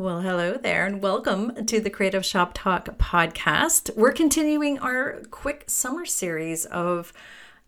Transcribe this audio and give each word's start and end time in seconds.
Well, 0.00 0.22
hello 0.22 0.56
there, 0.56 0.86
and 0.86 1.02
welcome 1.02 1.66
to 1.66 1.78
the 1.78 1.90
Creative 1.90 2.24
Shop 2.24 2.52
Talk 2.54 2.86
podcast. 2.96 3.94
We're 3.94 4.12
continuing 4.12 4.78
our 4.78 5.20
quick 5.30 5.64
summer 5.66 6.06
series 6.06 6.64
of 6.64 7.12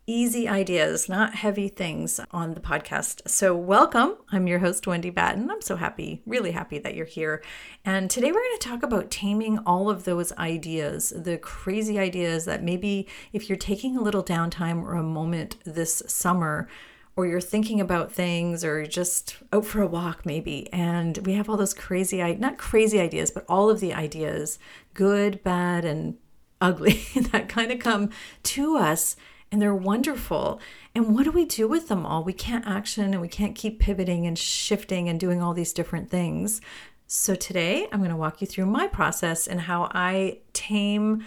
easy 0.07 0.49
ideas, 0.49 1.07
not 1.07 1.35
heavy 1.35 1.67
things 1.67 2.19
on 2.31 2.55
the 2.55 2.59
podcast. 2.59 3.29
So, 3.29 3.55
welcome. 3.55 4.15
I'm 4.31 4.47
your 4.47 4.57
host, 4.57 4.87
Wendy 4.87 5.11
Batten. 5.11 5.51
I'm 5.51 5.61
so 5.61 5.75
happy, 5.75 6.23
really 6.25 6.49
happy 6.49 6.79
that 6.79 6.95
you're 6.95 7.05
here. 7.05 7.43
And 7.85 8.09
today 8.09 8.31
we're 8.31 8.39
going 8.39 8.57
to 8.59 8.67
talk 8.67 8.81
about 8.81 9.11
taming 9.11 9.59
all 9.59 9.87
of 9.87 10.05
those 10.05 10.31
ideas, 10.31 11.13
the 11.15 11.37
crazy 11.37 11.99
ideas 11.99 12.45
that 12.45 12.63
maybe 12.63 13.07
if 13.31 13.47
you're 13.47 13.59
taking 13.59 13.95
a 13.95 14.01
little 14.01 14.23
downtime 14.23 14.81
or 14.81 14.95
a 14.95 15.03
moment 15.03 15.57
this 15.65 16.01
summer, 16.07 16.67
or 17.15 17.27
you're 17.27 17.41
thinking 17.41 17.79
about 17.79 18.11
things 18.11 18.63
or 18.63 18.85
just 18.85 19.37
out 19.51 19.65
for 19.65 19.81
a 19.81 19.87
walk 19.87 20.25
maybe 20.25 20.71
and 20.73 21.19
we 21.25 21.33
have 21.33 21.49
all 21.49 21.57
those 21.57 21.73
crazy 21.73 22.21
not 22.35 22.57
crazy 22.57 22.99
ideas 22.99 23.31
but 23.31 23.45
all 23.47 23.69
of 23.69 23.79
the 23.79 23.93
ideas 23.93 24.57
good 24.93 25.43
bad 25.43 25.85
and 25.85 26.17
ugly 26.61 27.03
that 27.31 27.49
kind 27.49 27.71
of 27.71 27.79
come 27.79 28.09
to 28.41 28.77
us 28.77 29.17
and 29.53 29.61
they're 29.61 29.75
wonderful. 29.75 30.59
And 30.95 31.13
what 31.13 31.25
do 31.25 31.31
we 31.31 31.45
do 31.45 31.67
with 31.67 31.87
them 31.87 32.07
all? 32.07 32.23
We 32.23 32.33
can't 32.33 32.65
action 32.65 33.13
and 33.13 33.21
we 33.21 33.27
can't 33.27 33.53
keep 33.53 33.79
pivoting 33.79 34.25
and 34.25 34.35
shifting 34.35 35.07
and 35.07 35.19
doing 35.19 35.43
all 35.43 35.53
these 35.53 35.73
different 35.73 36.09
things. 36.09 36.59
So 37.05 37.35
today 37.35 37.87
I'm 37.91 37.99
going 37.99 38.09
to 38.09 38.17
walk 38.17 38.41
you 38.41 38.47
through 38.47 38.65
my 38.65 38.87
process 38.87 39.45
and 39.45 39.61
how 39.61 39.91
I 39.93 40.39
tame 40.53 41.23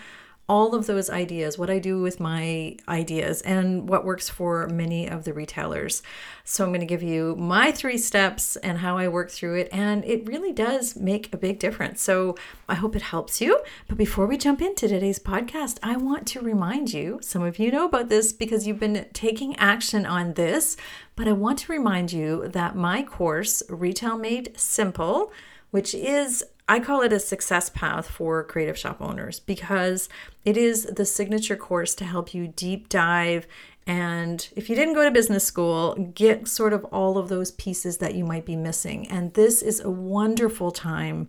all 0.48 0.74
of 0.74 0.86
those 0.86 1.10
ideas, 1.10 1.58
what 1.58 1.70
I 1.70 1.78
do 1.78 2.00
with 2.00 2.20
my 2.20 2.76
ideas, 2.88 3.42
and 3.42 3.88
what 3.88 4.04
works 4.04 4.28
for 4.28 4.68
many 4.68 5.08
of 5.08 5.24
the 5.24 5.32
retailers. 5.32 6.02
So, 6.44 6.64
I'm 6.64 6.70
going 6.70 6.80
to 6.80 6.86
give 6.86 7.02
you 7.02 7.34
my 7.36 7.72
three 7.72 7.98
steps 7.98 8.56
and 8.56 8.78
how 8.78 8.96
I 8.96 9.08
work 9.08 9.30
through 9.30 9.56
it, 9.56 9.68
and 9.72 10.04
it 10.04 10.26
really 10.26 10.52
does 10.52 10.94
make 10.96 11.32
a 11.32 11.36
big 11.36 11.58
difference. 11.58 12.00
So, 12.00 12.36
I 12.68 12.74
hope 12.74 12.94
it 12.94 13.02
helps 13.02 13.40
you. 13.40 13.60
But 13.88 13.98
before 13.98 14.26
we 14.26 14.38
jump 14.38 14.62
into 14.62 14.86
today's 14.86 15.18
podcast, 15.18 15.78
I 15.82 15.96
want 15.96 16.26
to 16.28 16.40
remind 16.40 16.92
you 16.92 17.18
some 17.22 17.42
of 17.42 17.58
you 17.58 17.72
know 17.72 17.86
about 17.86 18.08
this 18.08 18.32
because 18.32 18.66
you've 18.66 18.80
been 18.80 19.06
taking 19.12 19.56
action 19.56 20.06
on 20.06 20.34
this, 20.34 20.76
but 21.16 21.26
I 21.26 21.32
want 21.32 21.58
to 21.60 21.72
remind 21.72 22.12
you 22.12 22.48
that 22.48 22.76
my 22.76 23.02
course, 23.02 23.62
Retail 23.68 24.16
Made 24.16 24.52
Simple, 24.56 25.32
which 25.70 25.94
is 25.94 26.44
I 26.68 26.80
call 26.80 27.02
it 27.02 27.12
a 27.12 27.20
success 27.20 27.70
path 27.70 28.08
for 28.08 28.42
creative 28.42 28.76
shop 28.76 29.00
owners 29.00 29.38
because 29.38 30.08
it 30.44 30.56
is 30.56 30.84
the 30.84 31.04
signature 31.04 31.56
course 31.56 31.94
to 31.96 32.04
help 32.04 32.34
you 32.34 32.48
deep 32.48 32.88
dive 32.88 33.46
and 33.86 34.48
if 34.56 34.68
you 34.68 34.74
didn't 34.74 34.94
go 34.94 35.04
to 35.04 35.12
business 35.12 35.44
school, 35.44 35.94
get 36.14 36.48
sort 36.48 36.72
of 36.72 36.84
all 36.86 37.18
of 37.18 37.28
those 37.28 37.52
pieces 37.52 37.98
that 37.98 38.16
you 38.16 38.24
might 38.24 38.44
be 38.44 38.56
missing. 38.56 39.08
And 39.08 39.32
this 39.34 39.62
is 39.62 39.78
a 39.80 39.90
wonderful 39.90 40.72
time 40.72 41.28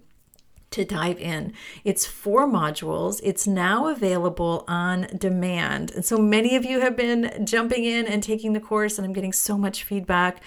to 0.71 0.83
dive 0.83 1.19
in. 1.19 1.53
It's 1.83 2.05
four 2.05 2.47
modules. 2.47 3.21
It's 3.23 3.45
now 3.45 3.87
available 3.87 4.65
on 4.67 5.07
demand. 5.17 5.91
And 5.91 6.03
so 6.03 6.17
many 6.17 6.55
of 6.55 6.65
you 6.65 6.79
have 6.79 6.97
been 6.97 7.45
jumping 7.45 7.85
in 7.85 8.07
and 8.07 8.23
taking 8.23 8.53
the 8.53 8.59
course, 8.59 8.97
and 8.97 9.05
I'm 9.05 9.13
getting 9.13 9.33
so 9.33 9.55
much 9.57 9.83
feedback 9.83 10.41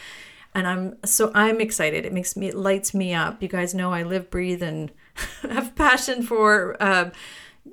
and 0.54 0.66
I'm 0.66 0.96
so 1.04 1.30
I'm 1.34 1.60
excited. 1.60 2.04
It 2.04 2.12
makes 2.12 2.36
me 2.36 2.48
it 2.48 2.54
lights 2.54 2.94
me 2.94 3.14
up. 3.14 3.42
You 3.42 3.48
guys 3.48 3.74
know 3.74 3.92
I 3.92 4.02
live, 4.02 4.30
breathe, 4.30 4.62
and 4.62 4.90
have 5.42 5.74
passion 5.74 6.22
for 6.22 6.76
uh, 6.82 7.10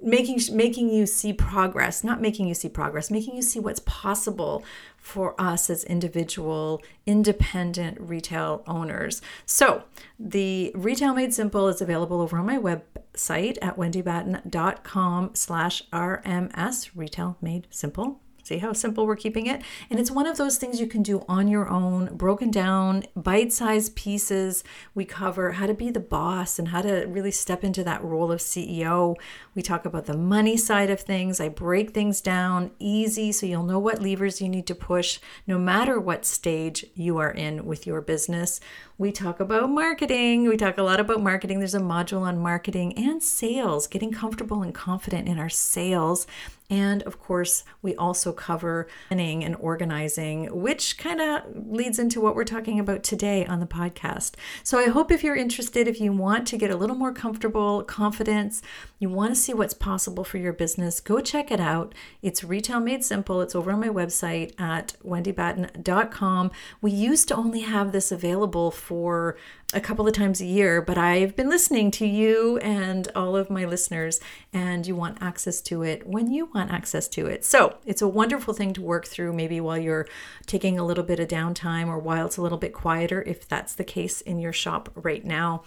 making 0.01 0.39
making 0.51 0.89
you 0.89 1.05
see 1.05 1.33
progress. 1.33 2.03
Not 2.03 2.21
making 2.21 2.47
you 2.47 2.53
see 2.53 2.69
progress, 2.69 3.09
making 3.09 3.35
you 3.35 3.41
see 3.41 3.59
what's 3.59 3.81
possible 3.85 4.63
for 4.97 5.39
us 5.39 5.69
as 5.69 5.83
individual 5.85 6.81
independent 7.05 7.99
retail 7.99 8.63
owners. 8.67 9.21
So 9.45 9.83
the 10.19 10.71
Retail 10.75 11.13
Made 11.13 11.33
Simple 11.33 11.69
is 11.69 11.81
available 11.81 12.21
over 12.21 12.37
on 12.37 12.45
my 12.45 12.57
website 12.57 13.57
at 13.61 13.77
wendybatten.com 13.77 15.31
slash 15.33 15.81
RMS 15.91 16.89
Retail 16.93 17.37
Made 17.41 17.67
Simple 17.69 18.19
See 18.47 18.59
how 18.59 18.71
simple 18.71 19.05
we're 19.05 19.17
keeping 19.17 19.45
it? 19.47 19.61
And 19.89 19.99
it's 19.99 20.09
one 20.09 20.25
of 20.25 20.37
those 20.37 20.55
things 20.55 20.79
you 20.79 20.87
can 20.87 21.03
do 21.03 21.25
on 21.27 21.49
your 21.49 21.67
own, 21.67 22.15
broken 22.15 22.49
down, 22.49 23.03
bite 23.13 23.51
sized 23.51 23.93
pieces. 23.97 24.63
We 24.95 25.03
cover 25.03 25.51
how 25.51 25.67
to 25.67 25.73
be 25.73 25.89
the 25.89 25.99
boss 25.99 26.57
and 26.57 26.69
how 26.69 26.81
to 26.83 27.03
really 27.09 27.31
step 27.31 27.65
into 27.65 27.83
that 27.83 28.01
role 28.01 28.31
of 28.31 28.39
CEO. 28.39 29.17
We 29.53 29.61
talk 29.61 29.83
about 29.83 30.05
the 30.05 30.15
money 30.15 30.55
side 30.55 30.89
of 30.89 31.01
things. 31.01 31.41
I 31.41 31.49
break 31.49 31.91
things 31.91 32.21
down 32.21 32.71
easy 32.79 33.33
so 33.33 33.45
you'll 33.45 33.63
know 33.63 33.79
what 33.79 34.01
levers 34.01 34.39
you 34.39 34.47
need 34.47 34.67
to 34.67 34.75
push 34.75 35.19
no 35.45 35.59
matter 35.59 35.99
what 35.99 36.25
stage 36.25 36.85
you 36.95 37.17
are 37.17 37.31
in 37.31 37.65
with 37.65 37.85
your 37.85 37.99
business. 37.99 38.61
We 38.97 39.11
talk 39.11 39.41
about 39.41 39.69
marketing. 39.69 40.47
We 40.47 40.55
talk 40.55 40.77
a 40.77 40.83
lot 40.83 41.01
about 41.01 41.21
marketing. 41.21 41.59
There's 41.59 41.75
a 41.75 41.79
module 41.79 42.21
on 42.21 42.39
marketing 42.39 42.97
and 42.97 43.21
sales, 43.21 43.87
getting 43.87 44.13
comfortable 44.13 44.63
and 44.63 44.73
confident 44.73 45.27
in 45.27 45.37
our 45.37 45.49
sales. 45.49 46.25
And 46.69 47.01
of 47.03 47.17
course, 47.17 47.63
we 47.81 47.95
also 47.95 48.33
cover 48.33 48.87
planning 49.07 49.41
and 49.41 49.55
organizing, 49.55 50.53
which 50.53 50.97
kind 50.97 51.21
of 51.21 51.43
leads 51.65 51.97
into 51.97 52.19
what 52.19 52.35
we're 52.35 52.43
talking 52.43 52.77
about 52.77 53.03
today 53.03 53.45
on 53.45 53.61
the 53.61 53.65
podcast. 53.65 54.33
So 54.63 54.77
I 54.77 54.89
hope 54.89 55.09
if 55.09 55.23
you're 55.23 55.37
interested, 55.37 55.87
if 55.87 56.01
you 56.01 56.11
want 56.11 56.45
to 56.47 56.57
get 56.57 56.69
a 56.69 56.75
little 56.75 56.97
more 56.97 57.13
comfortable, 57.13 57.83
confidence, 57.83 58.61
you 58.99 59.07
want 59.09 59.33
to 59.33 59.39
see 59.39 59.53
what's 59.53 59.73
possible 59.73 60.25
for 60.25 60.39
your 60.39 60.51
business, 60.51 60.99
go 60.99 61.21
check 61.21 61.51
it 61.51 61.61
out. 61.61 61.95
It's 62.21 62.43
Retail 62.43 62.81
Made 62.81 63.05
Simple. 63.05 63.39
It's 63.41 63.55
over 63.55 63.71
on 63.71 63.79
my 63.79 63.87
website 63.87 64.59
at 64.59 64.95
wendybatten.com. 65.05 66.51
We 66.81 66.91
used 66.91 67.29
to 67.29 67.35
only 67.35 67.61
have 67.61 67.93
this 67.93 68.11
available 68.11 68.71
for 68.71 69.37
a 69.73 69.81
couple 69.81 70.07
of 70.07 70.13
times 70.13 70.39
a 70.39 70.45
year, 70.45 70.81
but 70.81 70.97
I've 70.97 71.35
been 71.35 71.49
listening 71.49 71.91
to 71.91 72.07
you 72.07 72.57
and 72.59 73.09
all 73.13 73.35
of 73.35 73.49
my 73.49 73.65
listeners, 73.65 74.21
and 74.53 74.87
you 74.87 74.95
want 74.95 75.17
access 75.21 75.59
to 75.63 75.83
it 75.83 76.07
when 76.07 76.31
you 76.31 76.49
want 76.55 76.71
access 76.71 77.09
to 77.09 77.25
it. 77.25 77.43
So 77.43 77.77
it's 77.85 78.01
a 78.01 78.07
wonderful 78.07 78.53
thing 78.53 78.73
to 78.75 78.81
work 78.81 79.05
through 79.05 79.33
maybe 79.33 79.59
while 79.59 79.77
you're 79.77 80.07
taking 80.45 80.79
a 80.79 80.85
little 80.85 81.03
bit 81.03 81.19
of 81.19 81.27
downtime 81.27 81.87
or 81.87 81.99
while 81.99 82.25
it's 82.27 82.37
a 82.37 82.41
little 82.41 82.57
bit 82.57 82.71
quieter, 82.71 83.21
if 83.23 83.45
that's 83.45 83.75
the 83.75 83.83
case 83.83 84.21
in 84.21 84.39
your 84.39 84.53
shop 84.53 84.89
right 84.95 85.25
now. 85.25 85.63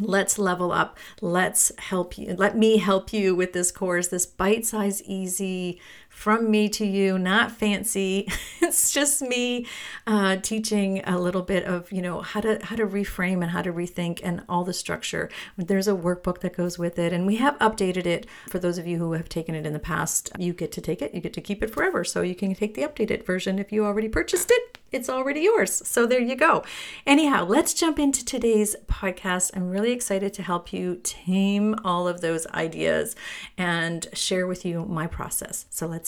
Let's 0.00 0.38
level 0.38 0.70
up. 0.70 0.96
Let's 1.20 1.72
help 1.78 2.18
you. 2.18 2.34
Let 2.34 2.56
me 2.56 2.78
help 2.78 3.12
you 3.12 3.34
with 3.34 3.52
this 3.52 3.72
course, 3.72 4.08
this 4.08 4.26
bite 4.26 4.64
size, 4.64 5.02
easy, 5.02 5.80
from 6.18 6.50
me 6.50 6.68
to 6.68 6.84
you, 6.84 7.16
not 7.16 7.52
fancy. 7.52 8.28
it's 8.60 8.90
just 8.90 9.22
me 9.22 9.64
uh, 10.04 10.34
teaching 10.42 11.00
a 11.04 11.16
little 11.16 11.42
bit 11.42 11.62
of 11.62 11.92
you 11.92 12.02
know 12.02 12.22
how 12.22 12.40
to 12.40 12.58
how 12.64 12.74
to 12.74 12.84
reframe 12.84 13.40
and 13.40 13.52
how 13.52 13.62
to 13.62 13.72
rethink 13.72 14.18
and 14.24 14.42
all 14.48 14.64
the 14.64 14.72
structure. 14.72 15.30
There's 15.56 15.86
a 15.86 15.92
workbook 15.92 16.40
that 16.40 16.56
goes 16.56 16.76
with 16.76 16.98
it, 16.98 17.12
and 17.12 17.24
we 17.24 17.36
have 17.36 17.56
updated 17.60 18.04
it 18.04 18.26
for 18.48 18.58
those 18.58 18.78
of 18.78 18.86
you 18.86 18.98
who 18.98 19.12
have 19.12 19.28
taken 19.28 19.54
it 19.54 19.64
in 19.64 19.72
the 19.72 19.78
past. 19.78 20.32
You 20.36 20.52
get 20.52 20.72
to 20.72 20.80
take 20.80 21.02
it, 21.02 21.14
you 21.14 21.20
get 21.20 21.34
to 21.34 21.40
keep 21.40 21.62
it 21.62 21.70
forever, 21.70 22.02
so 22.02 22.22
you 22.22 22.34
can 22.34 22.52
take 22.52 22.74
the 22.74 22.82
updated 22.82 23.24
version 23.24 23.60
if 23.60 23.70
you 23.70 23.84
already 23.84 24.08
purchased 24.08 24.50
it. 24.50 24.78
It's 24.90 25.10
already 25.10 25.42
yours. 25.42 25.86
So 25.86 26.06
there 26.06 26.20
you 26.20 26.34
go. 26.34 26.64
Anyhow, 27.06 27.44
let's 27.44 27.74
jump 27.74 27.98
into 27.98 28.24
today's 28.24 28.74
podcast. 28.86 29.50
I'm 29.54 29.68
really 29.68 29.92
excited 29.92 30.32
to 30.34 30.42
help 30.42 30.72
you 30.72 30.98
tame 31.02 31.74
all 31.84 32.08
of 32.08 32.22
those 32.22 32.46
ideas 32.48 33.14
and 33.58 34.06
share 34.14 34.46
with 34.46 34.64
you 34.64 34.86
my 34.86 35.06
process. 35.06 35.66
So 35.68 35.86
let's 35.86 36.07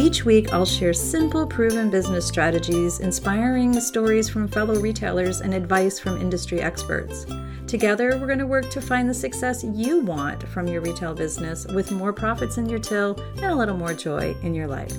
Each 0.00 0.24
week, 0.24 0.50
I'll 0.50 0.64
share 0.64 0.94
simple, 0.94 1.46
proven 1.46 1.90
business 1.90 2.26
strategies, 2.26 3.00
inspiring 3.00 3.78
stories 3.78 4.30
from 4.30 4.48
fellow 4.48 4.80
retailers, 4.80 5.42
and 5.42 5.52
advice 5.52 5.98
from 5.98 6.18
industry 6.18 6.62
experts. 6.62 7.26
Together, 7.66 8.16
we're 8.18 8.26
going 8.26 8.38
to 8.38 8.46
work 8.46 8.70
to 8.70 8.80
find 8.80 9.10
the 9.10 9.12
success 9.12 9.62
you 9.62 10.00
want 10.00 10.42
from 10.44 10.66
your 10.66 10.80
retail 10.80 11.12
business 11.12 11.66
with 11.66 11.92
more 11.92 12.14
profits 12.14 12.56
in 12.56 12.66
your 12.66 12.78
till 12.78 13.20
and 13.36 13.44
a 13.44 13.54
little 13.54 13.76
more 13.76 13.92
joy 13.92 14.34
in 14.42 14.54
your 14.54 14.66
life. 14.66 14.96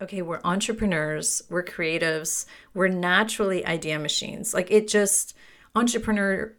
okay, 0.00 0.22
we're 0.22 0.40
entrepreneurs, 0.42 1.42
we're 1.50 1.64
creatives, 1.64 2.46
we're 2.72 2.88
naturally 2.88 3.66
idea 3.66 3.98
machines. 3.98 4.54
Like 4.54 4.70
it 4.70 4.88
just 4.88 5.36
entrepreneur 5.74 6.54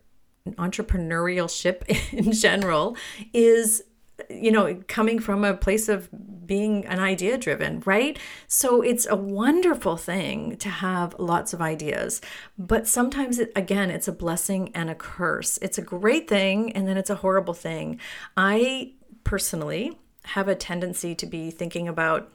entrepreneurship 0.55 1.83
in 2.13 2.31
general 2.31 2.97
is 3.33 3.83
you 4.29 4.51
know 4.51 4.81
coming 4.87 5.19
from 5.19 5.43
a 5.43 5.53
place 5.53 5.87
of 5.89 6.09
being 6.45 6.85
an 6.85 6.99
idea 6.99 7.37
driven 7.37 7.81
right? 7.85 8.17
So 8.47 8.81
it's 8.81 9.05
a 9.05 9.15
wonderful 9.15 9.97
thing 9.97 10.55
to 10.57 10.69
have 10.69 11.15
lots 11.19 11.53
of 11.53 11.61
ideas 11.61 12.21
but 12.57 12.87
sometimes 12.87 13.39
it, 13.39 13.51
again 13.55 13.91
it's 13.91 14.07
a 14.07 14.13
blessing 14.13 14.71
and 14.73 14.89
a 14.89 14.95
curse. 14.95 15.59
It's 15.61 15.77
a 15.77 15.81
great 15.81 16.27
thing 16.27 16.71
and 16.73 16.87
then 16.87 16.97
it's 16.97 17.09
a 17.09 17.15
horrible 17.15 17.53
thing. 17.53 17.99
I 18.35 18.93
personally 19.23 19.97
have 20.23 20.47
a 20.47 20.55
tendency 20.55 21.15
to 21.15 21.25
be 21.25 21.51
thinking 21.51 21.87
about 21.87 22.31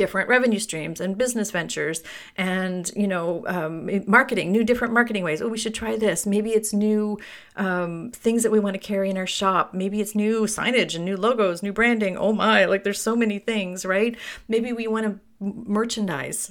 different 0.00 0.30
revenue 0.30 0.58
streams 0.58 0.98
and 0.98 1.18
business 1.18 1.50
ventures 1.50 2.02
and 2.34 2.90
you 2.96 3.06
know 3.06 3.44
um, 3.46 3.90
marketing 4.06 4.50
new 4.50 4.64
different 4.64 4.94
marketing 4.94 5.22
ways. 5.22 5.42
Oh 5.42 5.48
we 5.48 5.58
should 5.58 5.74
try 5.74 5.94
this. 5.94 6.24
Maybe 6.24 6.52
it's 6.52 6.72
new 6.72 7.18
um, 7.56 8.10
things 8.12 8.42
that 8.42 8.50
we 8.50 8.60
want 8.60 8.72
to 8.72 8.80
carry 8.80 9.10
in 9.10 9.18
our 9.18 9.26
shop. 9.26 9.74
Maybe 9.74 10.00
it's 10.00 10.14
new 10.14 10.46
signage 10.46 10.94
and 10.96 11.04
new 11.04 11.18
logos 11.18 11.62
new 11.62 11.74
branding. 11.74 12.16
Oh 12.16 12.32
my 12.32 12.64
like 12.64 12.82
there's 12.82 12.98
so 12.98 13.14
many 13.14 13.38
things 13.38 13.84
right? 13.84 14.16
Maybe 14.48 14.72
we 14.72 14.86
want 14.86 15.04
to 15.04 15.20
merchandise 15.38 16.50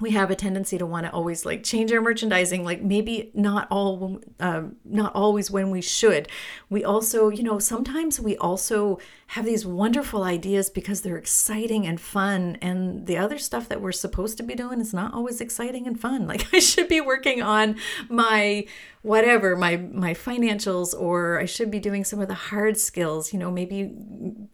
we 0.00 0.10
have 0.10 0.30
a 0.30 0.36
tendency 0.36 0.78
to 0.78 0.86
want 0.86 1.06
to 1.06 1.12
always 1.12 1.44
like 1.44 1.64
change 1.64 1.92
our 1.92 2.00
merchandising 2.00 2.64
like 2.64 2.82
maybe 2.82 3.30
not 3.34 3.66
all 3.70 4.20
um, 4.40 4.76
not 4.84 5.14
always 5.14 5.50
when 5.50 5.70
we 5.70 5.80
should. 5.80 6.28
We 6.70 6.84
also 6.84 7.28
you 7.28 7.42
know 7.42 7.58
sometimes 7.58 8.20
we 8.20 8.36
also 8.36 8.98
have 9.28 9.44
these 9.44 9.66
wonderful 9.66 10.22
ideas 10.22 10.70
because 10.70 11.02
they're 11.02 11.18
exciting 11.18 11.86
and 11.86 12.00
fun 12.00 12.56
and 12.62 13.06
the 13.06 13.18
other 13.18 13.38
stuff 13.38 13.68
that 13.68 13.80
we're 13.80 13.92
supposed 13.92 14.36
to 14.38 14.42
be 14.42 14.54
doing 14.54 14.80
is 14.80 14.94
not 14.94 15.12
always 15.12 15.40
exciting 15.40 15.86
and 15.86 16.00
fun. 16.00 16.26
Like 16.28 16.52
i 16.52 16.58
should 16.58 16.88
be 16.88 17.00
working 17.00 17.40
on 17.40 17.76
my 18.10 18.66
whatever 19.02 19.54
my 19.54 19.76
my 19.76 20.12
financials 20.12 20.92
or 20.98 21.38
i 21.38 21.44
should 21.44 21.70
be 21.70 21.78
doing 21.78 22.04
some 22.04 22.20
of 22.20 22.28
the 22.28 22.34
hard 22.34 22.78
skills 22.78 23.32
you 23.32 23.38
know 23.38 23.50
maybe 23.50 23.94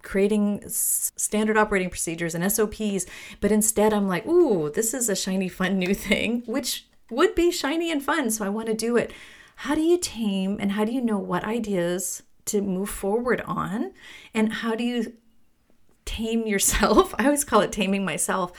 creating 0.02 0.62
standard 0.68 1.56
operating 1.56 1.88
procedures 1.88 2.34
and 2.34 2.52
sops 2.52 3.06
but 3.40 3.50
instead 3.50 3.92
i'm 3.92 4.06
like 4.06 4.26
ooh 4.26 4.70
this 4.70 4.92
is 4.92 5.08
a 5.08 5.16
shiny 5.16 5.48
fun 5.48 5.78
new 5.78 5.94
thing 5.94 6.42
which 6.46 6.86
would 7.10 7.34
be 7.34 7.50
shiny 7.50 7.90
and 7.90 8.02
fun 8.02 8.30
so 8.30 8.44
i 8.44 8.48
want 8.48 8.66
to 8.66 8.74
do 8.74 8.96
it. 8.96 9.12
How 9.56 9.74
do 9.74 9.80
you 9.80 9.98
tame 9.98 10.58
and 10.60 10.72
how 10.72 10.84
do 10.84 10.92
you 10.92 11.00
know 11.00 11.18
what 11.18 11.44
ideas 11.44 12.22
to 12.46 12.60
move 12.60 12.90
forward 12.90 13.40
on? 13.46 13.92
And 14.32 14.52
how 14.52 14.74
do 14.74 14.84
you 14.84 15.14
tame 16.04 16.46
yourself? 16.46 17.14
I 17.18 17.24
always 17.24 17.44
call 17.44 17.60
it 17.60 17.72
taming 17.72 18.04
myself. 18.04 18.52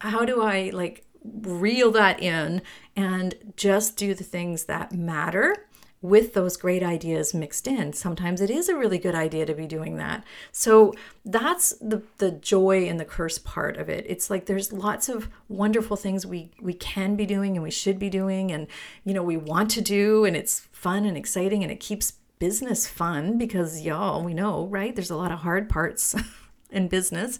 How 0.00 0.24
do 0.24 0.42
i 0.42 0.70
like 0.70 1.04
reel 1.24 1.90
that 1.92 2.22
in 2.22 2.62
and 2.94 3.34
just 3.56 3.96
do 3.96 4.14
the 4.14 4.24
things 4.24 4.64
that 4.64 4.92
matter 4.92 5.66
with 6.04 6.34
those 6.34 6.58
great 6.58 6.82
ideas 6.82 7.32
mixed 7.32 7.66
in. 7.66 7.90
Sometimes 7.94 8.42
it 8.42 8.50
is 8.50 8.68
a 8.68 8.76
really 8.76 8.98
good 8.98 9.14
idea 9.14 9.46
to 9.46 9.54
be 9.54 9.66
doing 9.66 9.96
that. 9.96 10.22
So 10.52 10.92
that's 11.24 11.70
the 11.78 12.02
the 12.18 12.30
joy 12.30 12.86
and 12.86 13.00
the 13.00 13.06
curse 13.06 13.38
part 13.38 13.78
of 13.78 13.88
it. 13.88 14.04
It's 14.06 14.28
like 14.28 14.44
there's 14.44 14.70
lots 14.70 15.08
of 15.08 15.30
wonderful 15.48 15.96
things 15.96 16.26
we 16.26 16.50
we 16.60 16.74
can 16.74 17.16
be 17.16 17.24
doing 17.24 17.56
and 17.56 17.62
we 17.62 17.70
should 17.70 17.98
be 17.98 18.10
doing 18.10 18.52
and 18.52 18.66
you 19.02 19.14
know 19.14 19.22
we 19.22 19.38
want 19.38 19.70
to 19.70 19.80
do 19.80 20.26
and 20.26 20.36
it's 20.36 20.60
fun 20.72 21.06
and 21.06 21.16
exciting 21.16 21.62
and 21.62 21.72
it 21.72 21.80
keeps 21.80 22.12
business 22.38 22.86
fun 22.86 23.38
because 23.38 23.80
y'all 23.80 24.22
we 24.22 24.34
know, 24.34 24.66
right? 24.66 24.94
There's 24.94 25.08
a 25.08 25.16
lot 25.16 25.32
of 25.32 25.38
hard 25.38 25.70
parts 25.70 26.14
in 26.70 26.88
business. 26.88 27.38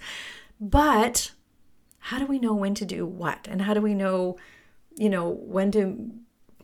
But 0.59 1.33
how 2.05 2.19
do 2.19 2.27
we 2.27 2.39
know 2.39 2.53
when 2.53 2.75
to 2.75 2.85
do 2.85 3.07
what? 3.07 3.49
And 3.51 3.63
how 3.63 3.73
do 3.73 3.81
we 3.81 3.95
know, 3.95 4.37
you 4.95 5.09
know, 5.09 5.31
when 5.31 5.73
to 5.73 6.11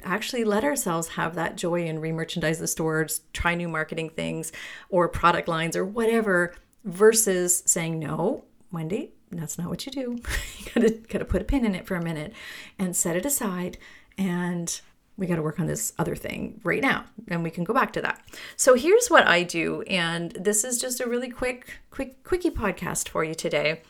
actually 0.02 0.44
let 0.44 0.64
ourselves 0.64 1.08
have 1.08 1.34
that 1.34 1.56
joy 1.56 1.86
and 1.86 1.98
remerchandise 1.98 2.58
the 2.58 2.66
stores, 2.66 3.22
try 3.32 3.54
new 3.54 3.66
marketing 3.66 4.10
things 4.10 4.52
or 4.90 5.08
product 5.08 5.48
lines 5.48 5.76
or 5.76 5.84
whatever, 5.84 6.54
versus 6.84 7.62
saying, 7.64 7.98
no, 7.98 8.44
Wendy, 8.70 9.12
that's 9.30 9.56
not 9.56 9.70
what 9.70 9.86
you 9.86 9.92
do. 9.92 10.18
you 10.58 10.66
gotta 10.74 10.90
gotta 11.08 11.24
put 11.24 11.40
a 11.40 11.44
pin 11.46 11.64
in 11.64 11.74
it 11.74 11.86
for 11.86 11.96
a 11.96 12.04
minute 12.04 12.34
and 12.78 12.94
set 12.94 13.16
it 13.16 13.24
aside 13.24 13.78
and 14.18 14.82
we 15.16 15.26
got 15.26 15.36
to 15.36 15.42
work 15.42 15.60
on 15.60 15.66
this 15.66 15.92
other 15.98 16.16
thing 16.16 16.60
right 16.64 16.82
now 16.82 17.04
and 17.28 17.42
we 17.42 17.50
can 17.50 17.62
go 17.62 17.74
back 17.74 17.92
to 17.92 18.00
that 18.00 18.22
so 18.56 18.74
here's 18.74 19.08
what 19.08 19.26
i 19.26 19.42
do 19.42 19.82
and 19.82 20.30
this 20.32 20.64
is 20.64 20.80
just 20.80 20.98
a 20.98 21.06
really 21.06 21.28
quick 21.28 21.78
quick 21.90 22.24
quickie 22.24 22.50
podcast 22.50 23.06
for 23.06 23.22
you 23.22 23.34
today 23.34 23.82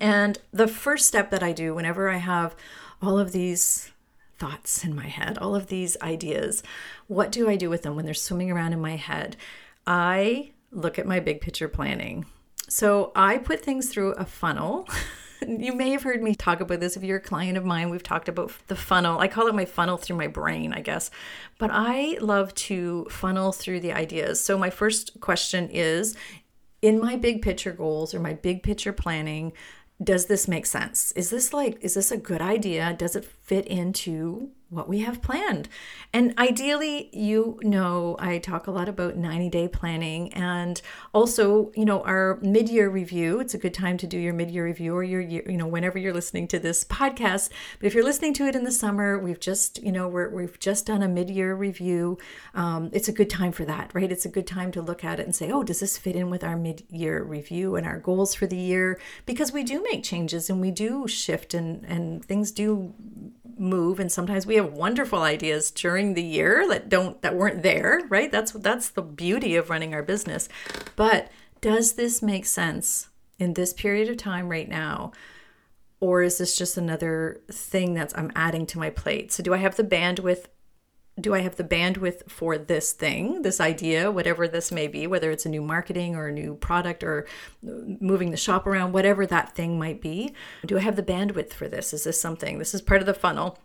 and 0.00 0.38
the 0.52 0.68
first 0.68 1.06
step 1.06 1.30
that 1.30 1.42
I 1.42 1.52
do 1.52 1.74
whenever 1.74 2.08
I 2.08 2.16
have 2.16 2.54
all 3.02 3.18
of 3.18 3.32
these 3.32 3.90
thoughts 4.38 4.84
in 4.84 4.94
my 4.94 5.06
head, 5.06 5.38
all 5.38 5.54
of 5.54 5.68
these 5.68 5.96
ideas, 6.00 6.62
what 7.06 7.30
do 7.30 7.48
I 7.48 7.56
do 7.56 7.70
with 7.70 7.82
them 7.82 7.96
when 7.96 8.04
they're 8.04 8.14
swimming 8.14 8.50
around 8.50 8.72
in 8.72 8.80
my 8.80 8.96
head? 8.96 9.36
I 9.86 10.50
look 10.70 10.98
at 10.98 11.06
my 11.06 11.20
big 11.20 11.40
picture 11.40 11.68
planning. 11.68 12.26
So 12.68 13.12
I 13.14 13.38
put 13.38 13.60
things 13.60 13.90
through 13.90 14.12
a 14.12 14.24
funnel. 14.24 14.88
you 15.46 15.74
may 15.74 15.90
have 15.90 16.02
heard 16.02 16.22
me 16.22 16.34
talk 16.34 16.60
about 16.60 16.80
this 16.80 16.96
if 16.96 17.04
you're 17.04 17.18
a 17.18 17.20
client 17.20 17.58
of 17.58 17.64
mine. 17.64 17.90
We've 17.90 18.02
talked 18.02 18.28
about 18.28 18.52
the 18.68 18.76
funnel. 18.76 19.18
I 19.18 19.28
call 19.28 19.46
it 19.46 19.54
my 19.54 19.66
funnel 19.66 19.98
through 19.98 20.16
my 20.16 20.26
brain, 20.26 20.72
I 20.72 20.80
guess. 20.80 21.10
But 21.58 21.70
I 21.72 22.16
love 22.20 22.54
to 22.54 23.06
funnel 23.10 23.52
through 23.52 23.80
the 23.80 23.92
ideas. 23.92 24.42
So 24.42 24.56
my 24.56 24.70
first 24.70 25.20
question 25.20 25.68
is 25.70 26.16
in 26.84 27.00
my 27.00 27.16
big 27.16 27.40
picture 27.40 27.72
goals 27.72 28.14
or 28.14 28.20
my 28.20 28.34
big 28.34 28.62
picture 28.62 28.92
planning, 28.92 29.54
does 30.02 30.26
this 30.26 30.46
make 30.46 30.66
sense? 30.66 31.12
Is 31.12 31.30
this 31.30 31.54
like, 31.54 31.78
is 31.80 31.94
this 31.94 32.10
a 32.10 32.18
good 32.18 32.42
idea? 32.42 32.94
Does 32.98 33.16
it 33.16 33.24
fit 33.24 33.66
into 33.66 34.50
what 34.74 34.88
we 34.88 35.00
have 35.00 35.22
planned. 35.22 35.68
And 36.12 36.34
ideally, 36.38 37.10
you 37.12 37.58
know, 37.62 38.16
I 38.18 38.38
talk 38.38 38.66
a 38.66 38.70
lot 38.70 38.88
about 38.88 39.16
90 39.16 39.48
day 39.48 39.68
planning 39.68 40.32
and 40.32 40.80
also, 41.12 41.72
you 41.74 41.84
know, 41.84 42.02
our 42.02 42.38
mid 42.42 42.68
year 42.68 42.88
review. 42.88 43.40
It's 43.40 43.54
a 43.54 43.58
good 43.58 43.74
time 43.74 43.96
to 43.98 44.06
do 44.06 44.18
your 44.18 44.32
mid 44.32 44.50
year 44.50 44.64
review 44.64 44.94
or 44.94 45.02
your 45.02 45.20
you 45.20 45.56
know, 45.56 45.66
whenever 45.66 45.98
you're 45.98 46.12
listening 46.12 46.48
to 46.48 46.58
this 46.58 46.84
podcast. 46.84 47.50
But 47.78 47.86
if 47.86 47.94
you're 47.94 48.04
listening 48.04 48.34
to 48.34 48.46
it 48.46 48.54
in 48.54 48.64
the 48.64 48.72
summer, 48.72 49.18
we've 49.18 49.40
just, 49.40 49.82
you 49.82 49.92
know, 49.92 50.08
we're, 50.08 50.28
we've 50.28 50.58
just 50.58 50.86
done 50.86 51.02
a 51.02 51.08
mid 51.08 51.30
year 51.30 51.54
review. 51.54 52.18
Um, 52.54 52.90
it's 52.92 53.08
a 53.08 53.12
good 53.12 53.30
time 53.30 53.52
for 53.52 53.64
that, 53.64 53.90
right? 53.94 54.10
It's 54.10 54.24
a 54.24 54.30
good 54.30 54.46
time 54.46 54.70
to 54.72 54.82
look 54.82 55.04
at 55.04 55.20
it 55.20 55.24
and 55.26 55.34
say, 55.34 55.50
oh, 55.50 55.62
does 55.62 55.80
this 55.80 55.98
fit 55.98 56.16
in 56.16 56.30
with 56.30 56.44
our 56.44 56.56
mid 56.56 56.84
year 56.90 57.22
review 57.22 57.76
and 57.76 57.86
our 57.86 57.98
goals 57.98 58.34
for 58.34 58.46
the 58.46 58.56
year? 58.56 59.00
Because 59.26 59.52
we 59.52 59.62
do 59.64 59.82
make 59.82 60.02
changes 60.04 60.50
and 60.50 60.60
we 60.60 60.70
do 60.70 61.08
shift 61.08 61.54
and, 61.54 61.84
and 61.84 62.24
things 62.24 62.50
do 62.50 62.94
move 63.58 64.00
and 64.00 64.10
sometimes 64.10 64.46
we 64.46 64.56
have 64.56 64.72
wonderful 64.72 65.22
ideas 65.22 65.70
during 65.70 66.14
the 66.14 66.22
year 66.22 66.66
that 66.68 66.88
don't 66.88 67.20
that 67.22 67.36
weren't 67.36 67.62
there 67.62 68.00
right? 68.08 68.30
That's 68.30 68.52
that's 68.52 68.90
the 68.90 69.02
beauty 69.02 69.56
of 69.56 69.70
running 69.70 69.94
our 69.94 70.02
business. 70.02 70.48
But 70.96 71.30
does 71.60 71.92
this 71.92 72.22
make 72.22 72.46
sense 72.46 73.08
in 73.38 73.54
this 73.54 73.72
period 73.72 74.08
of 74.08 74.16
time 74.16 74.48
right 74.48 74.68
now? 74.68 75.12
Or 76.00 76.22
is 76.22 76.38
this 76.38 76.56
just 76.56 76.76
another 76.76 77.40
thing 77.50 77.94
that's 77.94 78.14
I'm 78.16 78.30
adding 78.36 78.66
to 78.66 78.78
my 78.78 78.90
plate? 78.90 79.32
So 79.32 79.42
do 79.42 79.54
I 79.54 79.58
have 79.58 79.76
the 79.76 79.84
bandwidth 79.84 80.46
do 81.20 81.32
I 81.32 81.40
have 81.40 81.56
the 81.56 81.64
bandwidth 81.64 82.28
for 82.28 82.58
this 82.58 82.92
thing, 82.92 83.42
this 83.42 83.60
idea, 83.60 84.10
whatever 84.10 84.48
this 84.48 84.72
may 84.72 84.88
be, 84.88 85.06
whether 85.06 85.30
it's 85.30 85.46
a 85.46 85.48
new 85.48 85.62
marketing 85.62 86.16
or 86.16 86.26
a 86.26 86.32
new 86.32 86.56
product 86.56 87.04
or 87.04 87.26
moving 87.62 88.32
the 88.32 88.36
shop 88.36 88.66
around, 88.66 88.92
whatever 88.92 89.24
that 89.26 89.54
thing 89.54 89.78
might 89.78 90.00
be? 90.00 90.34
Do 90.66 90.76
I 90.76 90.80
have 90.80 90.96
the 90.96 91.02
bandwidth 91.02 91.52
for 91.52 91.68
this? 91.68 91.92
Is 91.92 92.04
this 92.04 92.20
something? 92.20 92.58
This 92.58 92.74
is 92.74 92.82
part 92.82 93.00
of 93.00 93.06
the 93.06 93.14
funnel. 93.14 93.58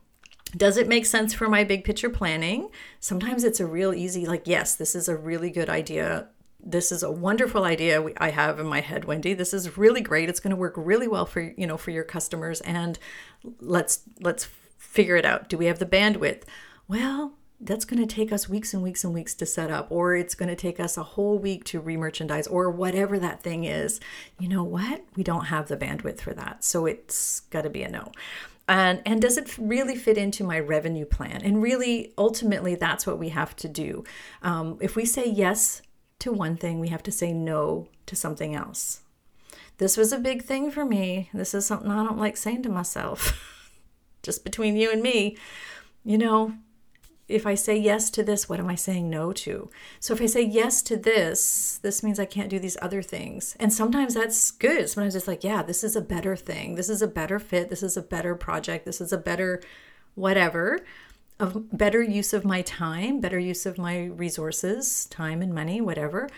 Does 0.56 0.78
it 0.78 0.88
make 0.88 1.06
sense 1.06 1.34
for 1.34 1.50
my 1.50 1.64
big 1.64 1.84
picture 1.84 2.10
planning? 2.10 2.70
Sometimes 3.00 3.44
it's 3.44 3.60
a 3.60 3.66
real 3.66 3.94
easy, 3.94 4.26
like, 4.26 4.44
yes, 4.46 4.76
this 4.76 4.94
is 4.94 5.08
a 5.08 5.18
really 5.18 5.50
good 5.50 5.70
idea. 5.70 6.28
This 6.60 6.92
is 6.92 7.02
a 7.04 7.12
wonderful 7.12 7.64
idea 7.64 8.04
I 8.18 8.30
have 8.32 8.60
in 8.60 8.68
my 8.68 8.82
head, 8.82 9.06
Wendy. 9.06 9.34
This 9.34 9.54
is 9.54 9.78
really 9.78 10.02
great. 10.02 10.30
It's 10.30 10.40
going 10.40 10.52
to 10.52 10.58
work 10.58 10.74
really 10.76 11.08
well 11.08 11.26
for 11.26 11.40
you 11.40 11.66
know 11.66 11.78
for 11.78 11.92
your 11.92 12.04
customers, 12.04 12.60
and 12.62 13.00
let's 13.62 14.02
let's 14.20 14.50
figure 14.78 15.16
it 15.16 15.24
out. 15.24 15.48
Do 15.48 15.58
we 15.58 15.68
have 15.68 15.80
the 15.80 15.86
bandwidth? 15.86 16.44
Well, 16.90 17.39
that's 17.62 17.86
going 17.86 18.06
to 18.06 18.16
take 18.16 18.32
us 18.32 18.48
weeks 18.48 18.74
and 18.74 18.82
weeks 18.82 19.04
and 19.04 19.14
weeks 19.14 19.34
to 19.36 19.46
set 19.46 19.70
up, 19.70 19.88
or 19.92 20.16
it's 20.16 20.36
going 20.36 20.50
to 20.50 20.56
take 20.56 20.80
us 20.80 20.98
a 20.98 21.04
whole 21.04 21.38
week 21.38 21.66
to 21.66 21.82
remerchandise, 21.82 22.50
or 22.50 22.70
whatever 22.70 23.20
that 23.20 23.44
thing 23.44 23.66
is. 23.66 24.00
You 24.40 24.48
know 24.48 24.64
what? 24.64 25.04
We 25.16 25.24
don't 25.24 25.46
have 25.46 25.68
the 25.68 25.78
bandwidth 25.78 26.22
for 26.22 26.34
that. 26.34 26.64
So 26.64 26.86
it's 26.86 27.42
got 27.42 27.64
to 27.64 27.70
be 27.70 27.84
a 27.84 27.90
no. 27.90 28.12
And, 28.70 29.02
and 29.06 29.22
does 29.22 29.38
it 29.38 29.58
really 29.58 29.96
fit 29.96 30.18
into 30.18 30.44
my 30.44 30.60
revenue 30.60 31.06
plan? 31.06 31.42
And 31.44 31.62
really, 31.62 32.14
ultimately, 32.18 32.76
that's 32.76 33.06
what 33.06 33.18
we 33.18 33.30
have 33.30 33.56
to 33.58 33.68
do. 33.68 34.04
Um, 34.44 34.78
if 34.80 34.96
we 34.96 35.06
say 35.06 35.28
yes 35.28 35.82
to 36.20 36.32
one 36.32 36.56
thing, 36.56 36.80
we 36.80 36.90
have 36.90 37.04
to 37.04 37.12
say 37.12 37.34
no 37.34 37.88
to 38.06 38.16
something 38.16 38.56
else. 38.56 39.02
This 39.80 39.98
was 39.98 40.14
a 40.14 40.20
big 40.20 40.44
thing 40.44 40.72
for 40.72 40.86
me. 40.86 41.30
This 41.34 41.54
is 41.54 41.66
something 41.66 41.90
I 41.90 42.04
don't 42.04 42.20
like 42.20 42.38
saying 42.38 42.64
to 42.64 42.70
myself. 42.70 43.74
Just 44.24 44.44
between 44.44 44.76
you 44.76 44.92
and 44.92 45.02
me, 45.02 45.38
you 46.04 46.18
know, 46.18 46.54
if 47.30 47.46
I 47.46 47.56
say 47.56 47.78
yes 47.78 48.10
to 48.12 48.24
this, 48.24 48.50
what 48.50 48.60
am 48.60 48.68
I 48.68 48.76
saying 48.76 49.10
no 49.10 49.32
to? 49.34 49.70
So 50.00 50.14
if 50.14 50.22
I 50.22 50.26
say 50.26 50.42
yes 50.42 50.82
to 50.84 50.98
this, 50.98 51.80
this 51.82 52.04
means 52.04 52.20
I 52.20 52.26
can't 52.26 52.50
do 52.50 52.60
these 52.60 52.78
other 52.82 53.02
things. 53.02 53.56
And 53.60 53.72
sometimes 53.72 54.16
that's 54.16 54.52
good. 54.52 54.90
Sometimes 54.90 55.16
it's 55.16 55.28
like, 55.28 55.44
yeah, 55.44 55.62
this 55.62 55.84
is 55.84 55.96
a 55.96 56.02
better 56.02 56.36
thing. 56.36 56.76
This 56.76 56.90
is 56.90 57.02
a 57.02 57.08
better 57.08 57.40
fit. 57.40 57.70
This 57.70 57.84
is 57.84 57.96
a 57.96 58.02
better 58.02 58.36
project. 58.36 58.86
This 58.86 59.00
is 59.00 59.14
a 59.14 59.18
better 59.18 59.62
whatever, 60.16 60.80
of 61.40 61.78
better 61.78 62.02
use 62.02 62.34
of 62.34 62.44
my 62.44 62.62
time, 62.64 63.22
better 63.22 63.40
use 63.40 63.66
of 63.66 63.78
my 63.78 64.06
resources, 64.06 65.06
time 65.06 65.42
and 65.42 65.54
money, 65.54 65.80
whatever. 65.80 66.30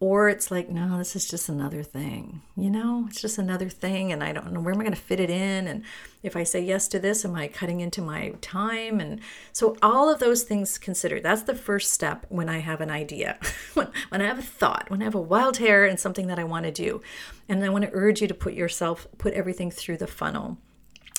Or 0.00 0.28
it's 0.28 0.52
like, 0.52 0.68
no, 0.68 0.96
this 0.96 1.16
is 1.16 1.26
just 1.26 1.48
another 1.48 1.82
thing. 1.82 2.40
You 2.56 2.70
know, 2.70 3.06
it's 3.08 3.20
just 3.20 3.36
another 3.36 3.68
thing, 3.68 4.12
and 4.12 4.22
I 4.22 4.32
don't 4.32 4.52
know 4.52 4.60
where 4.60 4.72
am 4.72 4.80
I 4.80 4.84
going 4.84 4.94
to 4.94 5.00
fit 5.00 5.18
it 5.18 5.28
in. 5.28 5.66
And 5.66 5.82
if 6.22 6.36
I 6.36 6.44
say 6.44 6.60
yes 6.60 6.86
to 6.88 7.00
this, 7.00 7.24
am 7.24 7.34
I 7.34 7.48
cutting 7.48 7.80
into 7.80 8.00
my 8.00 8.30
time? 8.40 9.00
And 9.00 9.20
so, 9.52 9.76
all 9.82 10.08
of 10.08 10.20
those 10.20 10.44
things 10.44 10.78
considered. 10.78 11.24
That's 11.24 11.42
the 11.42 11.54
first 11.54 11.92
step 11.92 12.26
when 12.28 12.48
I 12.48 12.58
have 12.58 12.80
an 12.80 12.90
idea, 12.90 13.38
when, 13.74 13.88
I 14.12 14.24
have 14.24 14.38
a 14.38 14.42
thought, 14.42 14.88
when 14.88 15.02
I 15.02 15.04
have 15.04 15.16
a 15.16 15.20
wild 15.20 15.56
hair 15.56 15.84
and 15.84 15.98
something 15.98 16.28
that 16.28 16.38
I 16.38 16.44
want 16.44 16.66
to 16.66 16.72
do. 16.72 17.02
And 17.48 17.64
I 17.64 17.68
want 17.68 17.84
to 17.84 17.90
urge 17.92 18.22
you 18.22 18.28
to 18.28 18.34
put 18.34 18.54
yourself, 18.54 19.08
put 19.18 19.34
everything 19.34 19.70
through 19.70 19.96
the 19.96 20.06
funnel. 20.06 20.58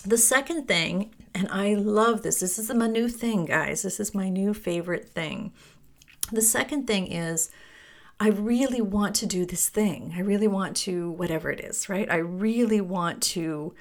The 0.06 0.18
second 0.18 0.70
thing, 0.70 1.14
and 1.36 1.50
I 1.52 1.74
love 1.74 2.22
this, 2.22 2.40
this 2.40 2.58
is 2.58 2.74
my 2.74 2.88
new 2.88 3.10
thing, 3.10 3.44
guys. 3.46 3.82
This 3.82 4.00
is 4.00 4.16
my 4.16 4.30
new 4.30 4.54
favorite 4.54 5.10
thing. 5.10 5.52
The 6.32 6.42
second 6.42 6.88
thing 6.88 7.12
is, 7.12 7.52
I 8.20 8.30
really 8.30 8.82
want 8.82 9.16
to 9.18 9.26
do 9.26 9.46
this 9.46 9.70
thing. 9.70 10.14
I 10.16 10.20
really 10.20 10.48
want 10.48 10.76
to, 10.78 11.12
whatever 11.12 11.50
it 11.50 11.62
is, 11.62 11.88
right? 11.88 12.10
I 12.12 12.18
really 12.18 12.82
want 12.82 13.24
to 13.24 13.74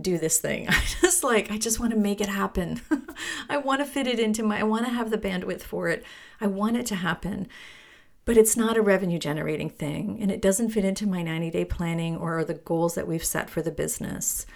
do 0.00 0.16
this 0.18 0.38
thing. 0.38 0.66
I 0.68 0.82
just 1.00 1.22
like, 1.22 1.50
I 1.50 1.58
just 1.58 1.78
want 1.78 1.92
to 1.92 1.98
make 1.98 2.20
it 2.20 2.28
happen. 2.28 2.80
I 3.48 3.58
want 3.58 3.80
to 3.80 3.84
fit 3.84 4.06
it 4.06 4.18
into 4.18 4.42
my, 4.42 4.60
I 4.60 4.62
want 4.62 4.86
to 4.86 4.92
have 4.92 5.10
the 5.10 5.18
bandwidth 5.18 5.62
for 5.62 5.88
it. 5.88 6.04
I 6.40 6.46
want 6.46 6.76
it 6.76 6.86
to 6.86 6.96
happen. 6.96 7.48
But 8.24 8.36
it's 8.36 8.56
not 8.56 8.76
a 8.76 8.82
revenue 8.82 9.18
generating 9.18 9.70
thing 9.70 10.18
and 10.20 10.32
it 10.32 10.42
doesn't 10.42 10.70
fit 10.70 10.84
into 10.84 11.06
my 11.06 11.22
90 11.22 11.50
day 11.50 11.64
planning 11.64 12.16
or 12.16 12.42
the 12.44 12.54
goals 12.54 12.94
that 12.96 13.06
we've 13.06 13.24
set 13.24 13.48
for 13.48 13.62
the 13.62 13.70
business 13.70 14.46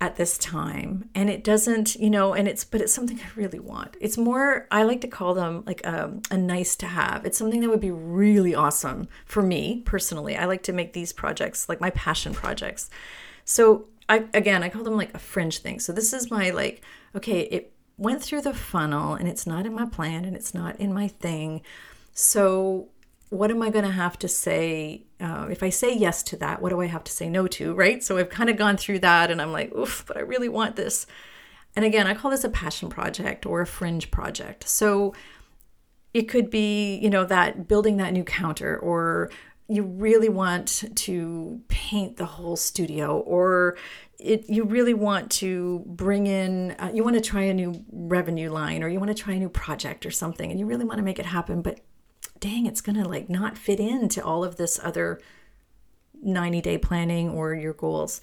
at 0.00 0.16
this 0.16 0.36
time. 0.36 1.08
And 1.14 1.30
it 1.30 1.42
doesn't 1.42 1.94
you 1.96 2.10
know 2.10 2.34
and 2.34 2.46
it's 2.46 2.64
but 2.64 2.80
it's 2.80 2.92
something 2.92 3.18
i 3.20 3.28
really 3.34 3.58
want. 3.58 3.96
It's 4.00 4.18
more 4.18 4.66
i 4.70 4.82
like 4.82 5.00
to 5.02 5.08
call 5.08 5.34
them 5.34 5.62
like 5.66 5.80
a, 5.84 6.04
um, 6.04 6.22
a 6.30 6.36
nice 6.36 6.76
to 6.76 6.86
have. 6.86 7.24
It's 7.24 7.38
something 7.38 7.60
that 7.60 7.70
would 7.70 7.80
be 7.80 7.90
really 7.90 8.54
awesome 8.54 9.08
for 9.24 9.42
me 9.42 9.82
personally. 9.84 10.36
I 10.36 10.44
like 10.44 10.62
to 10.64 10.72
make 10.72 10.92
these 10.92 11.12
projects 11.12 11.68
like 11.68 11.80
my 11.80 11.90
passion 11.90 12.34
projects. 12.34 12.90
So 13.44 13.86
i 14.08 14.24
again 14.34 14.62
i 14.62 14.68
call 14.68 14.84
them 14.84 14.96
like 14.96 15.14
a 15.14 15.18
fringe 15.18 15.58
thing. 15.58 15.80
So 15.80 15.92
this 15.92 16.12
is 16.12 16.30
my 16.30 16.50
like 16.50 16.82
okay 17.14 17.40
it 17.42 17.72
went 17.98 18.22
through 18.22 18.42
the 18.42 18.54
funnel 18.54 19.14
and 19.14 19.26
it's 19.28 19.46
not 19.46 19.64
in 19.64 19.72
my 19.74 19.86
plan 19.86 20.24
and 20.26 20.36
it's 20.36 20.52
not 20.52 20.78
in 20.78 20.92
my 20.92 21.08
thing. 21.08 21.62
So 22.12 22.88
what 23.30 23.50
am 23.50 23.60
I 23.62 23.70
going 23.70 23.84
to 23.84 23.90
have 23.90 24.18
to 24.20 24.28
say? 24.28 25.04
Uh, 25.20 25.48
if 25.50 25.62
I 25.62 25.70
say 25.70 25.94
yes 25.94 26.22
to 26.24 26.36
that, 26.36 26.62
what 26.62 26.70
do 26.70 26.80
I 26.80 26.86
have 26.86 27.04
to 27.04 27.12
say 27.12 27.28
no 27.28 27.46
to? 27.48 27.74
Right. 27.74 28.02
So 28.02 28.18
I've 28.18 28.30
kind 28.30 28.48
of 28.48 28.56
gone 28.56 28.76
through 28.76 29.00
that 29.00 29.30
and 29.30 29.42
I'm 29.42 29.52
like, 29.52 29.74
oof, 29.74 30.04
but 30.06 30.16
I 30.16 30.20
really 30.20 30.48
want 30.48 30.76
this. 30.76 31.06
And 31.74 31.84
again, 31.84 32.06
I 32.06 32.14
call 32.14 32.30
this 32.30 32.44
a 32.44 32.48
passion 32.48 32.88
project 32.88 33.44
or 33.44 33.60
a 33.60 33.66
fringe 33.66 34.10
project. 34.10 34.68
So 34.68 35.14
it 36.14 36.28
could 36.28 36.50
be, 36.50 36.96
you 36.96 37.10
know, 37.10 37.24
that 37.24 37.68
building 37.68 37.98
that 37.98 38.12
new 38.12 38.24
counter 38.24 38.78
or 38.78 39.30
you 39.68 39.82
really 39.82 40.28
want 40.28 40.84
to 40.94 41.60
paint 41.68 42.16
the 42.16 42.24
whole 42.24 42.56
studio 42.56 43.18
or 43.18 43.76
it, 44.18 44.48
you 44.48 44.64
really 44.64 44.94
want 44.94 45.30
to 45.30 45.82
bring 45.86 46.26
in 46.26 46.70
uh, 46.78 46.90
you 46.94 47.02
want 47.02 47.16
to 47.16 47.20
try 47.20 47.42
a 47.42 47.52
new 47.52 47.84
revenue 47.90 48.50
line 48.50 48.82
or 48.82 48.88
you 48.88 48.98
want 48.98 49.14
to 49.14 49.22
try 49.22 49.34
a 49.34 49.38
new 49.38 49.48
project 49.48 50.06
or 50.06 50.10
something 50.10 50.50
and 50.50 50.58
you 50.60 50.66
really 50.66 50.84
want 50.84 50.98
to 50.98 51.02
make 51.02 51.18
it 51.18 51.26
happen 51.26 51.62
but 51.62 51.80
dang, 52.40 52.66
it's 52.66 52.80
going 52.80 53.02
to 53.02 53.08
like 53.08 53.28
not 53.28 53.58
fit 53.58 53.80
into 53.80 54.24
all 54.24 54.44
of 54.44 54.56
this 54.56 54.80
other 54.82 55.20
90 56.22 56.60
day 56.60 56.78
planning 56.78 57.30
or 57.30 57.54
your 57.54 57.72
goals. 57.72 58.20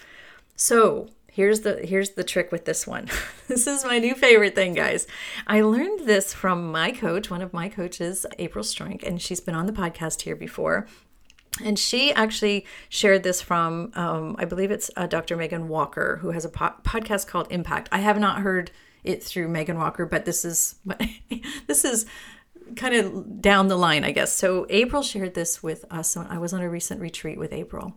So, 0.55 1.10
here's 1.32 1.62
the 1.62 1.86
here's 1.86 2.12
the 2.12 2.24
trick 2.24 2.51
with 2.51 2.65
this 2.65 2.86
one. 2.86 3.10
this 3.48 3.65
is 3.67 3.84
my 3.84 4.00
new 4.00 4.15
favorite 4.15 4.55
thing, 4.55 4.74
guys. 4.74 5.08
I 5.48 5.62
learned 5.62 6.08
this 6.08 6.34
from 6.34 6.72
my 6.72 6.91
coach, 6.91 7.29
one 7.29 7.41
of 7.41 7.53
my 7.53 7.70
coaches, 7.70 8.25
April 8.39 8.63
Stroink, 8.63 9.03
and 9.03 9.22
she's 9.22 9.39
been 9.39 9.55
on 9.55 9.65
the 9.65 9.74
podcast 9.74 10.22
here 10.22 10.36
before. 10.36 10.88
And 11.63 11.77
she 11.77 12.12
actually 12.13 12.65
shared 12.89 13.22
this 13.22 13.39
from, 13.39 13.91
um, 13.93 14.36
I 14.39 14.46
believe 14.46 14.72
it's 14.72 14.89
uh, 14.98 15.05
Dr. 15.05 15.38
Megan 15.38 15.67
Walker, 15.67 16.17
who 16.24 16.32
has 16.32 16.46
a 16.46 16.50
po- 16.50 16.74
podcast 16.84 17.27
called 17.27 17.48
Impact. 17.51 17.89
I 17.91 18.00
have 18.00 18.20
not 18.20 18.39
heard 18.41 18.72
it 19.03 19.22
through 19.22 19.50
Megan 19.50 19.77
Walker, 19.77 20.05
but 20.05 20.25
this 20.25 20.46
is 20.46 20.75
this 21.67 21.86
is 21.86 22.05
kind 22.75 22.96
of 22.96 23.42
down 23.42 23.68
the 23.68 23.77
line, 23.77 24.03
I 24.03 24.12
guess. 24.12 24.34
So 24.34 24.65
April 24.70 25.01
shared 25.01 25.34
this 25.34 25.62
with 25.62 25.86
us. 25.92 26.15
I 26.18 26.38
was 26.38 26.53
on 26.53 26.62
a 26.62 26.70
recent 26.70 27.01
retreat 27.01 27.38
with 27.38 27.53
April. 27.53 27.96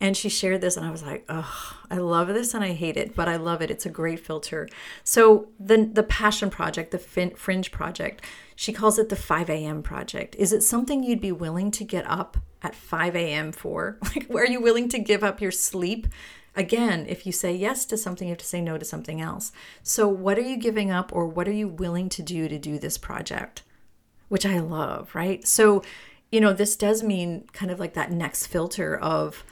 And 0.00 0.16
she 0.16 0.28
shared 0.28 0.60
this, 0.60 0.76
and 0.76 0.86
I 0.86 0.92
was 0.92 1.02
like, 1.02 1.24
"Oh, 1.28 1.76
I 1.90 1.96
love 1.96 2.28
this, 2.28 2.54
and 2.54 2.62
I 2.62 2.72
hate 2.72 2.96
it, 2.96 3.16
but 3.16 3.28
I 3.28 3.34
love 3.34 3.60
it. 3.62 3.70
It's 3.70 3.84
a 3.84 3.90
great 3.90 4.20
filter." 4.20 4.68
So 5.02 5.48
the 5.58 5.90
the 5.92 6.04
passion 6.04 6.50
project, 6.50 6.92
the 6.92 7.00
fin- 7.00 7.34
fringe 7.34 7.72
project, 7.72 8.24
she 8.54 8.72
calls 8.72 8.98
it 8.98 9.08
the 9.08 9.16
5 9.16 9.50
a.m. 9.50 9.82
project. 9.82 10.36
Is 10.36 10.52
it 10.52 10.62
something 10.62 11.02
you'd 11.02 11.20
be 11.20 11.32
willing 11.32 11.72
to 11.72 11.84
get 11.84 12.08
up 12.08 12.38
at 12.62 12.76
5 12.76 13.16
a.m. 13.16 13.50
for? 13.50 13.98
Like, 14.14 14.30
are 14.30 14.46
you 14.46 14.60
willing 14.60 14.88
to 14.90 15.00
give 15.00 15.24
up 15.24 15.40
your 15.40 15.50
sleep? 15.50 16.06
Again, 16.54 17.06
if 17.08 17.26
you 17.26 17.32
say 17.32 17.54
yes 17.54 17.84
to 17.86 17.96
something, 17.96 18.26
you 18.28 18.32
have 18.32 18.38
to 18.38 18.44
say 18.44 18.60
no 18.60 18.78
to 18.78 18.84
something 18.84 19.20
else. 19.20 19.52
So, 19.82 20.08
what 20.08 20.38
are 20.38 20.42
you 20.42 20.56
giving 20.56 20.90
up, 20.90 21.12
or 21.12 21.26
what 21.26 21.48
are 21.48 21.52
you 21.52 21.68
willing 21.68 22.08
to 22.10 22.22
do 22.22 22.48
to 22.48 22.58
do 22.58 22.78
this 22.78 22.98
project? 22.98 23.62
Which 24.28 24.46
I 24.46 24.58
love, 24.60 25.14
right? 25.14 25.46
So, 25.46 25.82
you 26.30 26.40
know, 26.40 26.52
this 26.52 26.76
does 26.76 27.02
mean 27.02 27.48
kind 27.52 27.70
of 27.70 27.80
like 27.80 27.94
that 27.94 28.12
next 28.12 28.46
filter 28.46 28.96
of, 28.96 29.44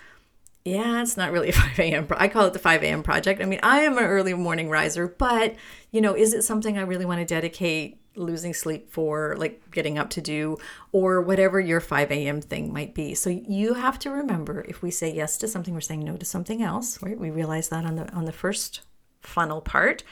yeah, 0.65 1.01
it's 1.01 1.17
not 1.17 1.33
really 1.33 1.49
a 1.49 1.53
5 1.67 1.79
a.m. 1.79 2.07
I 2.17 2.29
call 2.29 2.47
it 2.47 2.53
the 2.53 2.59
5 2.59 2.83
a.m. 2.83 3.03
project. 3.03 3.41
I 3.41 3.45
mean, 3.45 3.61
I 3.63 3.81
am 3.81 3.99
an 3.99 4.05
early 4.05 4.35
morning 4.35 4.69
riser, 4.69 5.09
but, 5.09 5.55
you 5.91 6.01
know, 6.01 6.15
is 6.15 6.35
it 6.35 6.43
something 6.43 6.77
I 6.77 6.83
really 6.83 7.07
want 7.07 7.21
to 7.21 7.25
dedicate 7.25 8.01
losing 8.17 8.55
sleep 8.55 8.91
for, 8.91 9.37
like 9.37 9.71
getting 9.71 9.99
up 9.99 10.09
to 10.09 10.23
do, 10.23 10.57
or 10.91 11.21
whatever 11.21 11.61
your 11.61 11.81
5 11.81 12.11
a.m. 12.11 12.41
thing 12.41 12.73
might 12.73 12.95
be? 12.95 13.15
So 13.15 13.31
you 13.31 13.75
have 13.75 13.99
to 14.01 14.11
remember 14.11 14.65
if 14.69 14.83
we 14.83 14.91
say 14.91 15.13
yes 15.13 15.37
to 15.39 15.49
something, 15.49 15.73
we're 15.75 15.81
saying 15.81 16.05
no 16.05 16.17
to 16.17 16.25
something 16.27 16.63
else, 16.63 17.01
right? 17.03 17.19
We 17.19 17.31
realize 17.31 17.69
that 17.69 17.85
on 17.85 17.97
the 17.97 18.11
on 18.13 18.25
the 18.25 18.33
first 18.33 18.81
funnel 19.21 19.61
part. 19.61 20.03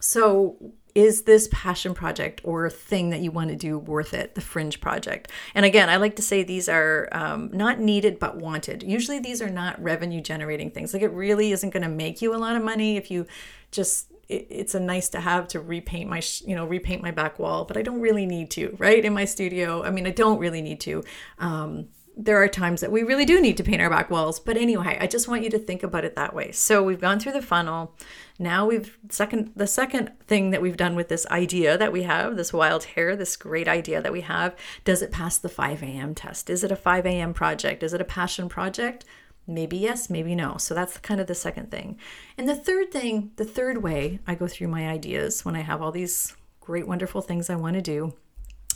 So 0.00 0.72
is 0.98 1.22
this 1.22 1.48
passion 1.52 1.94
project 1.94 2.40
or 2.42 2.68
thing 2.68 3.10
that 3.10 3.20
you 3.20 3.30
want 3.30 3.50
to 3.50 3.54
do 3.54 3.78
worth 3.78 4.12
it 4.12 4.34
the 4.34 4.40
fringe 4.40 4.80
project? 4.80 5.30
And 5.54 5.64
again 5.64 5.88
i 5.88 5.96
like 5.96 6.16
to 6.16 6.22
say 6.22 6.42
these 6.42 6.68
are 6.68 7.08
um, 7.12 7.50
not 7.52 7.78
needed 7.78 8.18
but 8.18 8.36
wanted. 8.36 8.82
Usually 8.82 9.20
these 9.20 9.40
are 9.40 9.48
not 9.48 9.80
revenue 9.80 10.20
generating 10.20 10.72
things. 10.72 10.92
Like 10.92 11.02
it 11.02 11.12
really 11.12 11.52
isn't 11.52 11.70
going 11.70 11.84
to 11.84 11.88
make 11.88 12.20
you 12.20 12.34
a 12.34 12.36
lot 12.36 12.56
of 12.56 12.64
money 12.64 12.96
if 12.96 13.12
you 13.12 13.28
just 13.70 14.10
it, 14.28 14.48
it's 14.50 14.74
a 14.74 14.80
nice 14.80 15.08
to 15.10 15.20
have 15.20 15.46
to 15.48 15.60
repaint 15.60 16.10
my 16.10 16.20
you 16.44 16.56
know 16.56 16.66
repaint 16.66 17.00
my 17.00 17.12
back 17.12 17.38
wall 17.38 17.64
but 17.64 17.76
i 17.76 17.82
don't 17.82 18.00
really 18.00 18.26
need 18.26 18.50
to 18.50 18.74
right 18.78 19.04
in 19.04 19.14
my 19.14 19.24
studio. 19.24 19.84
I 19.84 19.90
mean 19.90 20.04
i 20.04 20.10
don't 20.10 20.40
really 20.40 20.62
need 20.62 20.80
to. 20.80 21.04
Um, 21.38 21.90
there 22.20 22.42
are 22.42 22.48
times 22.48 22.80
that 22.80 22.90
we 22.90 23.04
really 23.04 23.24
do 23.24 23.40
need 23.40 23.56
to 23.56 23.62
paint 23.62 23.80
our 23.80 23.88
back 23.88 24.10
walls. 24.10 24.40
But 24.40 24.56
anyway, 24.56 24.98
I 25.00 25.06
just 25.06 25.28
want 25.28 25.44
you 25.44 25.50
to 25.50 25.58
think 25.58 25.84
about 25.84 26.04
it 26.04 26.16
that 26.16 26.34
way. 26.34 26.50
So 26.50 26.82
we've 26.82 27.00
gone 27.00 27.20
through 27.20 27.32
the 27.32 27.40
funnel. 27.40 27.94
Now 28.40 28.66
we've 28.66 28.98
second 29.08 29.52
the 29.54 29.68
second 29.68 30.10
thing 30.26 30.50
that 30.50 30.60
we've 30.60 30.76
done 30.76 30.96
with 30.96 31.08
this 31.08 31.26
idea 31.28 31.78
that 31.78 31.92
we 31.92 32.02
have, 32.02 32.36
this 32.36 32.52
wild 32.52 32.84
hair, 32.84 33.14
this 33.14 33.36
great 33.36 33.68
idea 33.68 34.02
that 34.02 34.12
we 34.12 34.22
have, 34.22 34.56
does 34.84 35.00
it 35.00 35.12
pass 35.12 35.38
the 35.38 35.48
5 35.48 35.82
a.m. 35.84 36.12
test? 36.12 36.50
Is 36.50 36.64
it 36.64 36.72
a 36.72 36.76
5 36.76 37.06
a.m. 37.06 37.32
project? 37.32 37.84
Is 37.84 37.94
it 37.94 38.00
a 38.00 38.04
passion 38.04 38.48
project? 38.48 39.04
Maybe 39.46 39.78
yes, 39.78 40.10
maybe 40.10 40.34
no. 40.34 40.56
So 40.56 40.74
that's 40.74 40.98
kind 40.98 41.20
of 41.20 41.28
the 41.28 41.36
second 41.36 41.70
thing. 41.70 41.98
And 42.36 42.48
the 42.48 42.56
third 42.56 42.90
thing, 42.90 43.30
the 43.36 43.44
third 43.44 43.82
way 43.82 44.18
I 44.26 44.34
go 44.34 44.48
through 44.48 44.68
my 44.68 44.88
ideas 44.88 45.44
when 45.44 45.54
I 45.54 45.60
have 45.60 45.80
all 45.80 45.92
these 45.92 46.36
great, 46.60 46.86
wonderful 46.86 47.22
things 47.22 47.48
I 47.48 47.56
want 47.56 47.74
to 47.76 47.82
do 47.82 48.12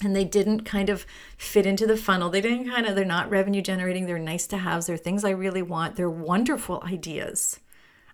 and 0.02 0.16
they 0.16 0.25
didn't 0.25 0.62
kind 0.62 0.88
of 0.88 1.06
fit 1.37 1.66
into 1.66 1.87
the 1.87 1.96
funnel. 1.96 2.30
They 2.30 2.40
didn't 2.40 2.68
kind 2.68 2.87
of, 2.87 2.96
they're 2.96 3.04
not 3.04 3.30
revenue 3.30 3.62
generating. 3.62 4.06
They're 4.06 4.18
nice 4.18 4.46
to 4.49 4.58
haves. 4.58 4.87
They're 4.87 4.96
things 4.96 5.25
I 5.25 5.30
really 5.30 5.62
want. 5.62 5.96
They're 5.96 6.11
wonderful 6.11 6.82
ideas. 6.84 7.61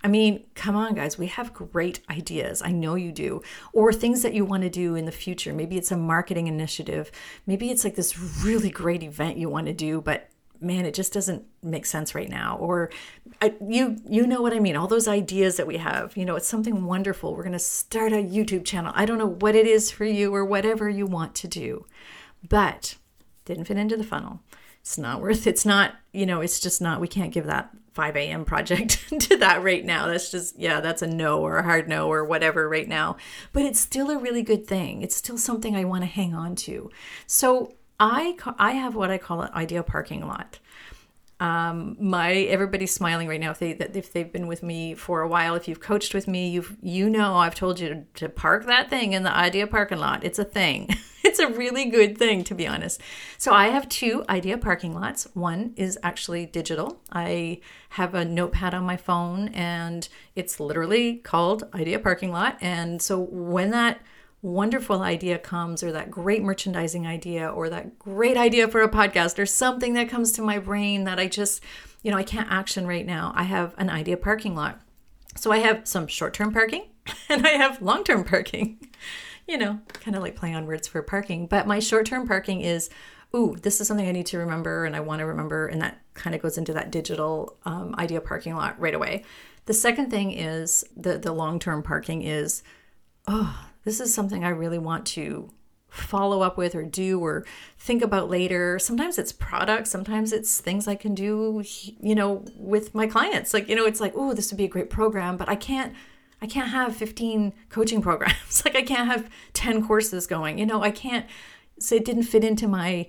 I 0.02 0.08
mean, 0.08 0.44
come 0.54 0.76
on, 0.76 0.94
guys, 0.94 1.18
we 1.18 1.26
have 1.26 1.52
great 1.52 2.00
ideas. 2.08 2.62
I 2.62 2.70
know 2.70 2.94
you 2.94 3.10
do. 3.10 3.42
Or 3.72 3.92
things 3.92 4.22
that 4.22 4.34
you 4.34 4.44
want 4.44 4.62
to 4.62 4.70
do 4.70 4.94
in 4.94 5.06
the 5.06 5.12
future. 5.12 5.52
Maybe 5.52 5.76
it's 5.76 5.90
a 5.90 5.96
marketing 5.96 6.46
initiative. 6.46 7.10
Maybe 7.46 7.70
it's 7.70 7.84
like 7.84 7.96
this 7.96 8.18
really 8.18 8.70
great 8.70 9.02
event 9.02 9.38
you 9.38 9.48
want 9.48 9.66
to 9.66 9.72
do, 9.72 10.00
but 10.00 10.28
man 10.60 10.84
it 10.84 10.94
just 10.94 11.12
doesn't 11.12 11.44
make 11.62 11.86
sense 11.86 12.14
right 12.14 12.28
now. 12.28 12.56
Or 12.58 12.90
I, 13.40 13.54
you 13.66 13.98
you 14.08 14.26
know 14.26 14.42
what 14.42 14.52
i 14.52 14.58
mean 14.58 14.76
all 14.76 14.88
those 14.88 15.06
ideas 15.08 15.56
that 15.56 15.66
we 15.66 15.76
have 15.76 16.16
you 16.16 16.24
know 16.24 16.36
it's 16.36 16.48
something 16.48 16.84
wonderful. 16.84 17.34
We're 17.34 17.42
going 17.42 17.52
to 17.52 17.58
start 17.58 18.12
a 18.12 18.16
youtube 18.16 18.64
channel. 18.64 18.92
I 18.94 19.06
don't 19.06 19.18
know 19.18 19.26
what 19.26 19.54
it 19.54 19.66
is 19.66 19.90
for 19.90 20.04
you 20.04 20.34
or 20.34 20.44
whatever 20.44 20.88
you 20.88 21.06
want 21.06 21.34
to 21.36 21.48
do 21.48 21.86
but 22.48 22.96
didn't 23.44 23.64
fit 23.64 23.78
into 23.78 23.96
the 23.96 24.04
funnel. 24.04 24.40
It's 24.80 24.98
not 24.98 25.20
worth 25.20 25.46
it's 25.46 25.64
not 25.64 25.94
you 26.12 26.26
know 26.26 26.40
it's 26.40 26.60
just 26.60 26.80
not 26.80 27.00
we 27.00 27.08
can't 27.08 27.32
give 27.32 27.46
that 27.46 27.70
5 27.92 28.16
a.m 28.16 28.44
project 28.44 29.08
to 29.20 29.36
that 29.38 29.62
right 29.62 29.84
now. 29.84 30.06
That's 30.06 30.30
just 30.30 30.58
yeah 30.58 30.80
that's 30.80 31.02
a 31.02 31.06
no 31.06 31.40
or 31.40 31.58
a 31.58 31.62
hard 31.64 31.88
no 31.88 32.10
or 32.10 32.24
whatever 32.24 32.68
right 32.68 32.88
now. 32.88 33.16
But 33.52 33.64
it's 33.64 33.80
still 33.80 34.10
a 34.10 34.18
really 34.18 34.42
good 34.42 34.66
thing. 34.66 35.02
It's 35.02 35.16
still 35.16 35.38
something 35.38 35.74
i 35.74 35.84
want 35.84 36.02
to 36.02 36.06
hang 36.06 36.34
on 36.34 36.54
to. 36.56 36.90
So 37.26 37.74
I 38.00 38.36
I 38.58 38.72
have 38.72 38.94
what 38.94 39.10
I 39.10 39.18
call 39.18 39.42
an 39.42 39.50
ideal 39.54 39.82
parking 39.82 40.26
lot. 40.26 40.58
Um, 41.40 41.96
my 42.00 42.32
everybody's 42.32 42.92
smiling 42.92 43.28
right 43.28 43.40
now 43.40 43.52
if 43.52 43.60
they 43.60 43.70
if 43.70 44.12
they've 44.12 44.30
been 44.30 44.48
with 44.48 44.62
me 44.62 44.94
for 44.94 45.20
a 45.20 45.28
while. 45.28 45.54
If 45.54 45.68
you've 45.68 45.80
coached 45.80 46.14
with 46.14 46.26
me, 46.26 46.48
you've 46.48 46.76
you 46.82 47.08
know 47.08 47.36
I've 47.36 47.54
told 47.54 47.78
you 47.78 47.88
to, 47.88 48.04
to 48.14 48.28
park 48.28 48.66
that 48.66 48.90
thing 48.90 49.12
in 49.12 49.22
the 49.22 49.32
idea 49.32 49.66
parking 49.66 49.98
lot. 49.98 50.24
It's 50.24 50.38
a 50.38 50.44
thing. 50.44 50.88
it's 51.24 51.38
a 51.38 51.48
really 51.48 51.84
good 51.84 52.18
thing 52.18 52.42
to 52.44 52.54
be 52.54 52.66
honest. 52.66 53.00
So 53.36 53.52
I 53.52 53.68
have 53.68 53.88
two 53.88 54.24
idea 54.28 54.58
parking 54.58 54.94
lots. 54.94 55.28
One 55.34 55.74
is 55.76 55.96
actually 56.02 56.46
digital. 56.46 57.00
I 57.12 57.60
have 57.90 58.14
a 58.14 58.24
notepad 58.24 58.74
on 58.74 58.84
my 58.84 58.96
phone 58.96 59.48
and 59.48 60.08
it's 60.34 60.58
literally 60.58 61.16
called 61.16 61.64
idea 61.72 62.00
parking 62.00 62.32
lot. 62.32 62.58
And 62.60 63.00
so 63.00 63.18
when 63.18 63.70
that 63.70 64.00
wonderful 64.42 65.02
idea 65.02 65.38
comes, 65.38 65.82
or 65.82 65.92
that 65.92 66.10
great 66.10 66.42
merchandising 66.42 67.06
idea, 67.06 67.48
or 67.48 67.68
that 67.68 67.98
great 67.98 68.36
idea 68.36 68.68
for 68.68 68.82
a 68.82 68.88
podcast, 68.88 69.38
or 69.38 69.46
something 69.46 69.94
that 69.94 70.08
comes 70.08 70.32
to 70.32 70.42
my 70.42 70.58
brain 70.58 71.04
that 71.04 71.18
I 71.18 71.26
just, 71.26 71.62
you 72.02 72.10
know, 72.10 72.16
I 72.16 72.22
can't 72.22 72.50
action 72.50 72.86
right 72.86 73.06
now, 73.06 73.32
I 73.34 73.44
have 73.44 73.74
an 73.78 73.90
idea 73.90 74.16
parking 74.16 74.54
lot. 74.54 74.80
So 75.36 75.52
I 75.52 75.58
have 75.58 75.86
some 75.86 76.06
short 76.06 76.34
term 76.34 76.52
parking 76.52 76.84
and 77.28 77.46
I 77.46 77.50
have 77.50 77.82
long 77.82 78.04
term 78.04 78.24
parking. 78.24 78.78
You 79.46 79.56
know, 79.56 79.80
kind 79.94 80.14
of 80.14 80.22
like 80.22 80.36
playing 80.36 80.56
on 80.56 80.66
words 80.66 80.86
for 80.86 81.00
parking. 81.00 81.46
But 81.46 81.66
my 81.66 81.78
short 81.78 82.04
term 82.04 82.28
parking 82.28 82.60
is, 82.60 82.90
ooh, 83.34 83.56
this 83.62 83.80
is 83.80 83.88
something 83.88 84.06
I 84.06 84.12
need 84.12 84.26
to 84.26 84.38
remember 84.38 84.84
and 84.84 84.94
I 84.94 85.00
want 85.00 85.20
to 85.20 85.26
remember. 85.26 85.68
And 85.68 85.80
that 85.80 85.98
kind 86.12 86.36
of 86.36 86.42
goes 86.42 86.58
into 86.58 86.74
that 86.74 86.90
digital 86.90 87.56
um, 87.64 87.94
idea 87.98 88.20
parking 88.20 88.54
lot 88.56 88.78
right 88.78 88.94
away. 88.94 89.24
The 89.64 89.74
second 89.74 90.10
thing 90.10 90.32
is 90.32 90.84
the, 90.96 91.18
the 91.18 91.32
long 91.32 91.58
term 91.58 91.82
parking 91.82 92.22
is, 92.22 92.62
oh, 93.26 93.67
this 93.88 94.00
is 94.00 94.12
something 94.12 94.44
I 94.44 94.50
really 94.50 94.78
want 94.78 95.06
to 95.06 95.50
follow 95.88 96.42
up 96.42 96.58
with 96.58 96.74
or 96.74 96.82
do 96.82 97.18
or 97.20 97.46
think 97.78 98.02
about 98.02 98.28
later. 98.28 98.78
Sometimes 98.78 99.18
it's 99.18 99.32
products, 99.32 99.90
sometimes 99.90 100.30
it's 100.30 100.60
things 100.60 100.86
I 100.86 100.94
can 100.94 101.14
do, 101.14 101.64
you 101.98 102.14
know, 102.14 102.44
with 102.54 102.94
my 102.94 103.06
clients. 103.06 103.54
Like, 103.54 103.66
you 103.66 103.74
know, 103.74 103.86
it's 103.86 103.98
like, 103.98 104.12
oh, 104.14 104.34
this 104.34 104.52
would 104.52 104.58
be 104.58 104.66
a 104.66 104.68
great 104.68 104.90
program, 104.90 105.38
but 105.38 105.48
I 105.48 105.56
can't 105.56 105.94
I 106.42 106.46
can't 106.46 106.68
have 106.68 106.94
15 106.94 107.54
coaching 107.70 108.02
programs. 108.08 108.62
like 108.62 108.76
I 108.76 108.82
can't 108.82 109.08
have 109.08 109.30
10 109.54 109.86
courses 109.86 110.26
going. 110.26 110.58
You 110.58 110.66
know, 110.66 110.82
I 110.82 110.90
can't 110.90 111.24
say 111.80 111.96
it 111.96 112.04
didn't 112.04 112.24
fit 112.24 112.44
into 112.44 112.68
my 112.68 113.06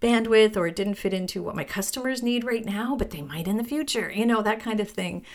bandwidth 0.00 0.56
or 0.56 0.66
it 0.66 0.76
didn't 0.76 0.94
fit 0.94 1.12
into 1.12 1.42
what 1.42 1.54
my 1.54 1.64
customers 1.64 2.22
need 2.22 2.42
right 2.42 2.64
now, 2.64 2.96
but 2.96 3.10
they 3.10 3.20
might 3.20 3.46
in 3.46 3.58
the 3.58 3.64
future. 3.64 4.10
You 4.10 4.24
know, 4.24 4.40
that 4.40 4.60
kind 4.60 4.80
of 4.80 4.88
thing. 4.88 5.26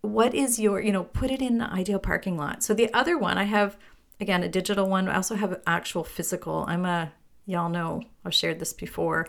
What 0.00 0.32
is 0.32 0.60
your, 0.60 0.80
you 0.80 0.92
know, 0.92 1.02
put 1.02 1.32
it 1.32 1.42
in 1.42 1.58
the 1.58 1.68
ideal 1.70 1.98
parking 1.98 2.36
lot. 2.36 2.62
So 2.62 2.72
the 2.72 2.92
other 2.94 3.18
one 3.18 3.36
I 3.36 3.44
have 3.44 3.76
again 4.20 4.42
a 4.42 4.48
digital 4.48 4.88
one. 4.88 5.08
I 5.08 5.16
also 5.16 5.34
have 5.34 5.60
actual 5.66 6.04
physical. 6.04 6.64
I'm 6.68 6.84
a 6.84 7.12
y'all 7.46 7.68
know 7.68 8.02
I've 8.24 8.34
shared 8.34 8.58
this 8.58 8.72
before. 8.72 9.28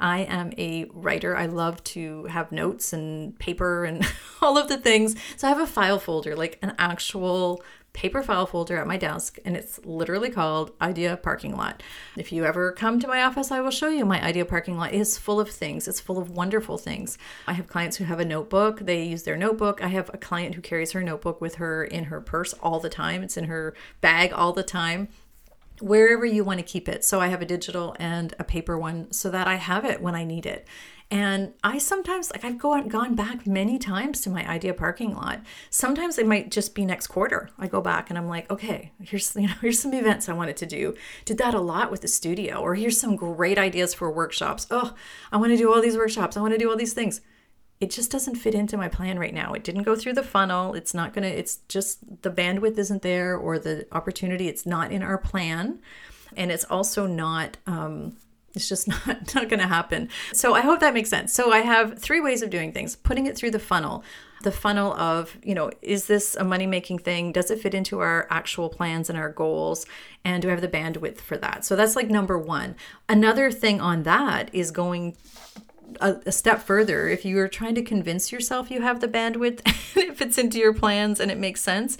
I 0.00 0.20
am 0.20 0.52
a 0.58 0.86
writer. 0.92 1.36
I 1.36 1.46
love 1.46 1.82
to 1.84 2.24
have 2.24 2.50
notes 2.50 2.92
and 2.92 3.38
paper 3.38 3.84
and 3.84 4.04
all 4.42 4.58
of 4.58 4.68
the 4.68 4.76
things. 4.76 5.14
So 5.36 5.46
I 5.46 5.50
have 5.50 5.60
a 5.60 5.66
file 5.66 5.98
folder, 5.98 6.34
like 6.36 6.58
an 6.62 6.74
actual 6.78 7.62
paper 7.94 8.22
file 8.22 8.44
folder 8.44 8.76
at 8.76 8.86
my 8.86 8.98
desk, 8.98 9.38
and 9.44 9.56
it's 9.56 9.80
literally 9.84 10.28
called 10.28 10.72
Idea 10.82 11.16
Parking 11.16 11.56
Lot. 11.56 11.82
If 12.16 12.32
you 12.32 12.44
ever 12.44 12.72
come 12.72 13.00
to 13.00 13.08
my 13.08 13.22
office, 13.22 13.50
I 13.50 13.60
will 13.60 13.70
show 13.70 13.88
you 13.88 14.04
my 14.04 14.22
Idea 14.22 14.44
Parking 14.44 14.76
Lot 14.76 14.92
is 14.92 15.16
full 15.16 15.40
of 15.40 15.48
things. 15.48 15.88
It's 15.88 16.00
full 16.00 16.18
of 16.18 16.28
wonderful 16.28 16.76
things. 16.76 17.16
I 17.46 17.54
have 17.54 17.68
clients 17.68 17.96
who 17.96 18.04
have 18.04 18.20
a 18.20 18.24
notebook, 18.24 18.80
they 18.80 19.04
use 19.04 19.22
their 19.22 19.36
notebook. 19.36 19.82
I 19.82 19.88
have 19.88 20.10
a 20.12 20.18
client 20.18 20.56
who 20.56 20.60
carries 20.60 20.92
her 20.92 21.02
notebook 21.02 21.40
with 21.40 21.54
her 21.54 21.84
in 21.84 22.04
her 22.04 22.20
purse 22.20 22.52
all 22.54 22.80
the 22.80 22.90
time, 22.90 23.22
it's 23.22 23.36
in 23.36 23.44
her 23.44 23.74
bag 24.00 24.32
all 24.32 24.52
the 24.52 24.64
time 24.64 25.08
wherever 25.80 26.24
you 26.24 26.44
want 26.44 26.58
to 26.58 26.64
keep 26.64 26.88
it. 26.88 27.04
So 27.04 27.20
I 27.20 27.28
have 27.28 27.42
a 27.42 27.46
digital 27.46 27.96
and 27.98 28.34
a 28.38 28.44
paper 28.44 28.78
one 28.78 29.10
so 29.12 29.30
that 29.30 29.48
I 29.48 29.56
have 29.56 29.84
it 29.84 30.00
when 30.00 30.14
I 30.14 30.24
need 30.24 30.46
it. 30.46 30.66
And 31.10 31.52
I 31.62 31.78
sometimes 31.78 32.30
like 32.30 32.44
I've 32.44 32.58
gone 32.58 32.88
gone 32.88 33.14
back 33.14 33.46
many 33.46 33.78
times 33.78 34.20
to 34.22 34.30
my 34.30 34.48
idea 34.48 34.74
parking 34.74 35.14
lot. 35.14 35.40
Sometimes 35.70 36.18
it 36.18 36.26
might 36.26 36.50
just 36.50 36.74
be 36.74 36.84
next 36.84 37.08
quarter. 37.08 37.50
I 37.58 37.68
go 37.68 37.80
back 37.80 38.08
and 38.08 38.18
I'm 38.18 38.28
like, 38.28 38.50
okay, 38.50 38.92
here's 39.02 39.34
you 39.36 39.48
know, 39.48 39.54
here's 39.60 39.80
some 39.80 39.94
events 39.94 40.28
I 40.28 40.32
wanted 40.32 40.56
to 40.58 40.66
do. 40.66 40.94
Did 41.24 41.38
that 41.38 41.54
a 41.54 41.60
lot 41.60 41.90
with 41.90 42.00
the 42.00 42.08
studio, 42.08 42.56
or 42.56 42.74
here's 42.74 42.98
some 42.98 43.16
great 43.16 43.58
ideas 43.58 43.94
for 43.94 44.10
workshops. 44.10 44.66
Oh, 44.70 44.94
I 45.30 45.36
want 45.36 45.52
to 45.52 45.56
do 45.56 45.72
all 45.72 45.82
these 45.82 45.96
workshops. 45.96 46.36
I 46.36 46.40
want 46.40 46.54
to 46.54 46.58
do 46.58 46.70
all 46.70 46.76
these 46.76 46.94
things. 46.94 47.20
It 47.80 47.90
just 47.90 48.10
doesn't 48.10 48.36
fit 48.36 48.54
into 48.54 48.76
my 48.76 48.88
plan 48.88 49.18
right 49.18 49.34
now. 49.34 49.52
It 49.52 49.62
didn't 49.62 49.82
go 49.82 49.96
through 49.96 50.14
the 50.14 50.22
funnel. 50.22 50.74
It's 50.74 50.94
not 50.94 51.12
gonna, 51.12 51.26
it's 51.26 51.56
just 51.68 52.22
the 52.22 52.30
bandwidth 52.30 52.78
isn't 52.78 53.02
there 53.02 53.36
or 53.36 53.58
the 53.58 53.86
opportunity, 53.92 54.48
it's 54.48 54.64
not 54.64 54.90
in 54.90 55.02
our 55.02 55.18
plan. 55.18 55.80
And 56.36 56.50
it's 56.50 56.64
also 56.64 57.06
not 57.06 57.58
um 57.66 58.16
it's 58.54 58.68
just 58.68 58.88
not, 59.06 59.34
not 59.34 59.48
going 59.48 59.60
to 59.60 59.66
happen. 59.66 60.08
So 60.32 60.54
I 60.54 60.60
hope 60.60 60.80
that 60.80 60.94
makes 60.94 61.10
sense. 61.10 61.32
So 61.32 61.52
I 61.52 61.60
have 61.60 61.98
three 61.98 62.20
ways 62.20 62.42
of 62.42 62.50
doing 62.50 62.72
things 62.72 62.96
putting 62.96 63.26
it 63.26 63.36
through 63.36 63.50
the 63.50 63.58
funnel. 63.58 64.04
The 64.42 64.52
funnel 64.52 64.92
of, 64.94 65.38
you 65.42 65.54
know, 65.54 65.70
is 65.80 66.06
this 66.06 66.36
a 66.36 66.44
money 66.44 66.66
making 66.66 66.98
thing? 66.98 67.32
Does 67.32 67.50
it 67.50 67.60
fit 67.60 67.72
into 67.72 68.00
our 68.00 68.26
actual 68.30 68.68
plans 68.68 69.08
and 69.08 69.18
our 69.18 69.30
goals? 69.30 69.86
And 70.24 70.42
do 70.42 70.48
I 70.48 70.50
have 70.50 70.60
the 70.60 70.68
bandwidth 70.68 71.18
for 71.18 71.38
that? 71.38 71.64
So 71.64 71.76
that's 71.76 71.96
like 71.96 72.10
number 72.10 72.38
one. 72.38 72.76
Another 73.08 73.50
thing 73.50 73.80
on 73.80 74.02
that 74.02 74.54
is 74.54 74.70
going 74.70 75.16
a, 76.00 76.16
a, 76.26 76.32
step 76.32 76.60
further, 76.60 77.08
if 77.08 77.24
you 77.24 77.38
are 77.38 77.48
trying 77.48 77.74
to 77.74 77.82
convince 77.82 78.32
yourself 78.32 78.70
you 78.70 78.82
have 78.82 79.00
the 79.00 79.08
bandwidth, 79.08 79.60
it 79.96 80.16
fits 80.16 80.38
into 80.38 80.58
your 80.58 80.74
plans 80.74 81.20
and 81.20 81.30
it 81.30 81.38
makes 81.38 81.60
sense, 81.60 81.96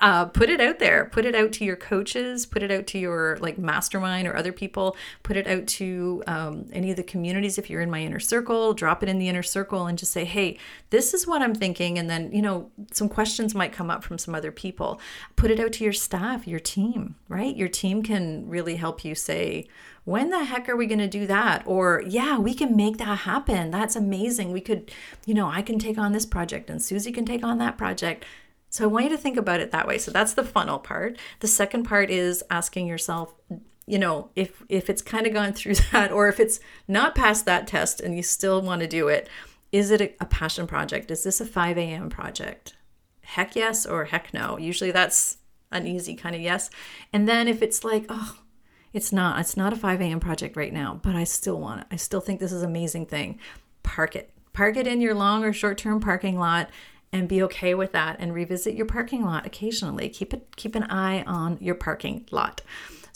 uh, 0.00 0.24
put 0.24 0.50
it 0.50 0.60
out 0.60 0.80
there. 0.80 1.04
Put 1.04 1.24
it 1.24 1.34
out 1.36 1.52
to 1.52 1.64
your 1.64 1.76
coaches. 1.76 2.46
Put 2.46 2.64
it 2.64 2.70
out 2.72 2.86
to 2.88 2.98
your 2.98 3.38
like 3.40 3.58
mastermind 3.58 4.26
or 4.26 4.36
other 4.36 4.52
people. 4.52 4.96
Put 5.22 5.36
it 5.36 5.46
out 5.46 5.68
to 5.68 6.22
um, 6.26 6.66
any 6.72 6.90
of 6.90 6.96
the 6.96 7.04
communities 7.04 7.58
if 7.58 7.70
you're 7.70 7.80
in 7.80 7.90
my 7.90 8.00
inner 8.00 8.18
circle. 8.18 8.74
Drop 8.74 9.04
it 9.04 9.08
in 9.08 9.18
the 9.18 9.28
inner 9.28 9.42
circle 9.42 9.86
and 9.86 9.96
just 9.96 10.12
say 10.12 10.24
hey 10.24 10.58
this 10.90 11.14
is 11.14 11.26
what 11.26 11.42
i'm 11.42 11.54
thinking. 11.54 11.98
And 11.98 12.10
then 12.10 12.32
you 12.32 12.42
know 12.42 12.70
some 12.90 13.08
questions 13.08 13.54
might 13.54 13.72
come 13.72 13.88
up 13.88 14.02
from 14.02 14.18
some 14.18 14.34
other 14.34 14.50
people. 14.50 15.00
Put 15.36 15.50
it 15.50 15.60
out 15.60 15.72
to 15.74 15.84
your 15.84 15.92
staff 15.92 16.46
your 16.46 16.60
team 16.60 17.14
right? 17.28 17.56
Your 17.56 17.68
team 17.68 18.02
can 18.02 18.48
really 18.48 18.76
help 18.76 19.04
you 19.04 19.14
say 19.14 19.68
when 20.04 20.28
the 20.28 20.44
heck 20.44 20.68
are 20.68 20.76
we 20.76 20.86
going 20.86 20.98
to 20.98 21.08
do 21.08 21.26
that? 21.28 21.62
Or 21.66 22.02
yeah 22.06 22.38
we 22.38 22.52
can 22.52 22.76
make 22.76 22.98
that 22.98 23.18
happen. 23.20 23.70
That's 23.70 23.94
amazing. 23.94 24.50
We 24.50 24.60
could 24.60 24.90
you 25.24 25.34
know 25.34 25.48
i 25.48 25.62
can 25.62 25.78
take 25.78 25.98
on 25.98 26.12
this 26.12 26.26
project 26.26 26.68
and 26.68 26.82
susie 26.82 27.12
can 27.12 27.24
take 27.24 27.44
on 27.44 27.58
that 27.58 27.78
project 27.78 28.24
so 28.74 28.82
I 28.82 28.88
want 28.88 29.04
you 29.04 29.10
to 29.12 29.16
think 29.16 29.36
about 29.36 29.60
it 29.60 29.70
that 29.70 29.86
way. 29.86 29.98
So 29.98 30.10
that's 30.10 30.32
the 30.32 30.42
funnel 30.42 30.80
part. 30.80 31.16
The 31.38 31.46
second 31.46 31.84
part 31.84 32.10
is 32.10 32.42
asking 32.50 32.88
yourself, 32.88 33.32
you 33.86 34.00
know, 34.00 34.30
if 34.34 34.64
if 34.68 34.90
it's 34.90 35.00
kind 35.00 35.28
of 35.28 35.32
gone 35.32 35.52
through 35.52 35.76
that 35.92 36.10
or 36.10 36.26
if 36.26 36.40
it's 36.40 36.58
not 36.88 37.14
past 37.14 37.44
that 37.46 37.68
test 37.68 38.00
and 38.00 38.16
you 38.16 38.24
still 38.24 38.60
want 38.60 38.80
to 38.80 38.88
do 38.88 39.06
it, 39.06 39.28
is 39.70 39.92
it 39.92 40.00
a, 40.00 40.12
a 40.18 40.26
passion 40.26 40.66
project? 40.66 41.12
Is 41.12 41.22
this 41.22 41.40
a 41.40 41.46
5 41.46 41.78
a.m. 41.78 42.10
project? 42.10 42.74
Heck 43.20 43.54
yes 43.54 43.86
or 43.86 44.06
heck 44.06 44.34
no. 44.34 44.58
Usually 44.58 44.90
that's 44.90 45.38
an 45.70 45.86
easy 45.86 46.16
kind 46.16 46.34
of 46.34 46.40
yes. 46.40 46.68
And 47.12 47.28
then 47.28 47.46
if 47.46 47.62
it's 47.62 47.84
like, 47.84 48.06
oh, 48.08 48.38
it's 48.92 49.12
not, 49.12 49.38
it's 49.38 49.56
not 49.56 49.72
a 49.72 49.76
5 49.76 50.00
a.m. 50.00 50.18
project 50.18 50.56
right 50.56 50.72
now, 50.72 50.98
but 51.00 51.14
I 51.14 51.22
still 51.22 51.60
want 51.60 51.82
it. 51.82 51.86
I 51.92 51.96
still 51.96 52.20
think 52.20 52.40
this 52.40 52.50
is 52.50 52.62
an 52.62 52.70
amazing 52.70 53.06
thing. 53.06 53.38
Park 53.84 54.16
it. 54.16 54.32
Park 54.52 54.76
it 54.76 54.88
in 54.88 55.00
your 55.00 55.14
long 55.14 55.44
or 55.44 55.52
short 55.52 55.78
term 55.78 56.00
parking 56.00 56.40
lot 56.40 56.70
and 57.14 57.28
be 57.28 57.40
okay 57.44 57.74
with 57.74 57.92
that 57.92 58.16
and 58.18 58.34
revisit 58.34 58.74
your 58.74 58.86
parking 58.86 59.24
lot 59.24 59.46
occasionally. 59.46 60.08
Keep 60.08 60.34
it 60.34 60.56
keep 60.56 60.74
an 60.74 60.82
eye 60.82 61.22
on 61.22 61.56
your 61.60 61.76
parking 61.76 62.26
lot. 62.30 62.60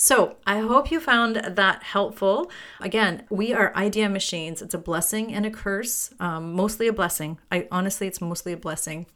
So, 0.01 0.37
I 0.47 0.61
hope 0.61 0.93
you 0.93 1.01
found 1.01 1.35
that 1.57 1.83
helpful. 1.83 2.53
Again, 2.81 3.25
we 3.31 3.53
are 3.53 3.75
idea 3.75 4.09
machines. 4.09 4.63
It's 4.63 4.73
a 4.73 4.79
blessing 4.79 5.35
and 5.35 5.45
a 5.45 5.51
curse, 5.51 6.15
um, 6.21 6.53
mostly 6.53 6.87
a 6.87 6.93
blessing. 6.93 7.39
I 7.51 7.67
honestly, 7.73 8.07
it's 8.07 8.21
mostly 8.21 8.53
a 8.53 8.57
blessing. 8.57 9.07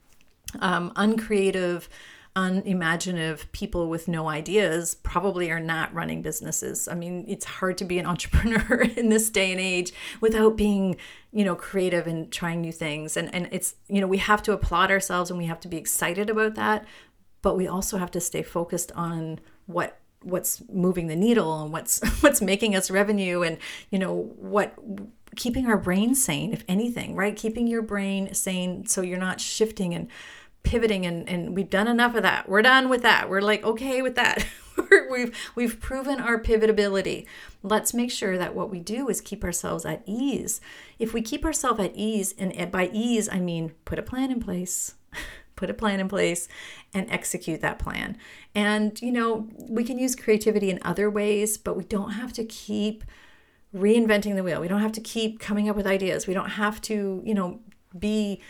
Um, 0.58 0.92
uncreative, 0.96 1.88
unimaginative 2.34 3.50
people 3.52 3.88
with 3.88 4.08
no 4.08 4.28
ideas 4.28 4.94
probably 4.94 5.50
are 5.50 5.60
not 5.60 5.92
running 5.92 6.22
businesses. 6.22 6.88
I 6.88 6.94
mean, 6.94 7.24
it's 7.28 7.44
hard 7.44 7.76
to 7.78 7.84
be 7.84 7.98
an 7.98 8.06
entrepreneur 8.12 8.82
in 8.96 9.10
this 9.10 9.30
day 9.30 9.52
and 9.52 9.60
age 9.60 9.92
without 10.20 10.56
being, 10.56 10.96
you 11.30 11.44
know, 11.44 11.54
creative 11.54 12.06
and 12.06 12.32
trying 12.32 12.60
new 12.60 12.72
things. 12.72 13.16
And 13.16 13.34
and 13.34 13.48
it's, 13.52 13.74
you 13.88 14.00
know, 14.00 14.06
we 14.06 14.18
have 14.18 14.42
to 14.44 14.52
applaud 14.52 14.90
ourselves 14.90 15.30
and 15.30 15.38
we 15.38 15.46
have 15.46 15.60
to 15.60 15.68
be 15.68 15.76
excited 15.76 16.30
about 16.30 16.54
that, 16.54 16.86
but 17.42 17.56
we 17.56 17.66
also 17.66 17.98
have 17.98 18.10
to 18.12 18.20
stay 18.20 18.42
focused 18.42 18.92
on 18.92 19.40
what 19.66 19.98
what's 20.22 20.62
moving 20.70 21.08
the 21.08 21.16
needle 21.16 21.62
and 21.62 21.72
what's 21.72 22.00
what's 22.22 22.40
making 22.40 22.74
us 22.74 22.90
revenue 22.90 23.42
and, 23.42 23.58
you 23.90 23.98
know, 23.98 24.32
what 24.36 24.74
keeping 25.36 25.66
our 25.66 25.78
brain 25.78 26.14
sane 26.14 26.52
if 26.52 26.64
anything, 26.68 27.14
right? 27.14 27.36
Keeping 27.36 27.66
your 27.66 27.82
brain 27.82 28.32
sane 28.32 28.86
so 28.86 29.02
you're 29.02 29.18
not 29.18 29.40
shifting 29.40 29.94
and 29.94 30.08
pivoting 30.62 31.06
and, 31.06 31.28
and 31.28 31.56
we've 31.56 31.70
done 31.70 31.88
enough 31.88 32.14
of 32.14 32.22
that. 32.22 32.48
We're 32.48 32.62
done 32.62 32.88
with 32.88 33.02
that. 33.02 33.28
We're 33.28 33.40
like 33.40 33.64
okay 33.64 34.02
with 34.02 34.14
that. 34.14 34.46
we've 35.10 35.36
we've 35.54 35.80
proven 35.80 36.20
our 36.20 36.40
pivotability. 36.40 37.26
Let's 37.62 37.94
make 37.94 38.10
sure 38.10 38.38
that 38.38 38.54
what 38.54 38.70
we 38.70 38.80
do 38.80 39.08
is 39.08 39.20
keep 39.20 39.44
ourselves 39.44 39.84
at 39.84 40.02
ease. 40.06 40.60
If 40.98 41.12
we 41.12 41.22
keep 41.22 41.44
ourselves 41.44 41.80
at 41.80 41.94
ease, 41.94 42.34
and 42.38 42.70
by 42.70 42.90
ease 42.92 43.28
I 43.30 43.40
mean 43.40 43.72
put 43.84 43.98
a 43.98 44.02
plan 44.02 44.30
in 44.30 44.40
place, 44.40 44.94
put 45.56 45.70
a 45.70 45.74
plan 45.74 46.00
in 46.00 46.08
place, 46.08 46.48
and 46.94 47.10
execute 47.10 47.60
that 47.60 47.78
plan. 47.78 48.16
And 48.54 49.00
you 49.02 49.12
know 49.12 49.48
we 49.58 49.84
can 49.84 49.98
use 49.98 50.14
creativity 50.16 50.70
in 50.70 50.78
other 50.82 51.10
ways, 51.10 51.58
but 51.58 51.76
we 51.76 51.84
don't 51.84 52.12
have 52.12 52.32
to 52.34 52.44
keep 52.44 53.04
reinventing 53.74 54.36
the 54.36 54.42
wheel. 54.42 54.60
We 54.60 54.68
don't 54.68 54.82
have 54.82 54.92
to 54.92 55.00
keep 55.00 55.40
coming 55.40 55.68
up 55.68 55.76
with 55.76 55.86
ideas. 55.86 56.26
We 56.26 56.34
don't 56.34 56.50
have 56.50 56.80
to, 56.82 57.22
you 57.24 57.34
know, 57.34 57.60
be 57.98 58.40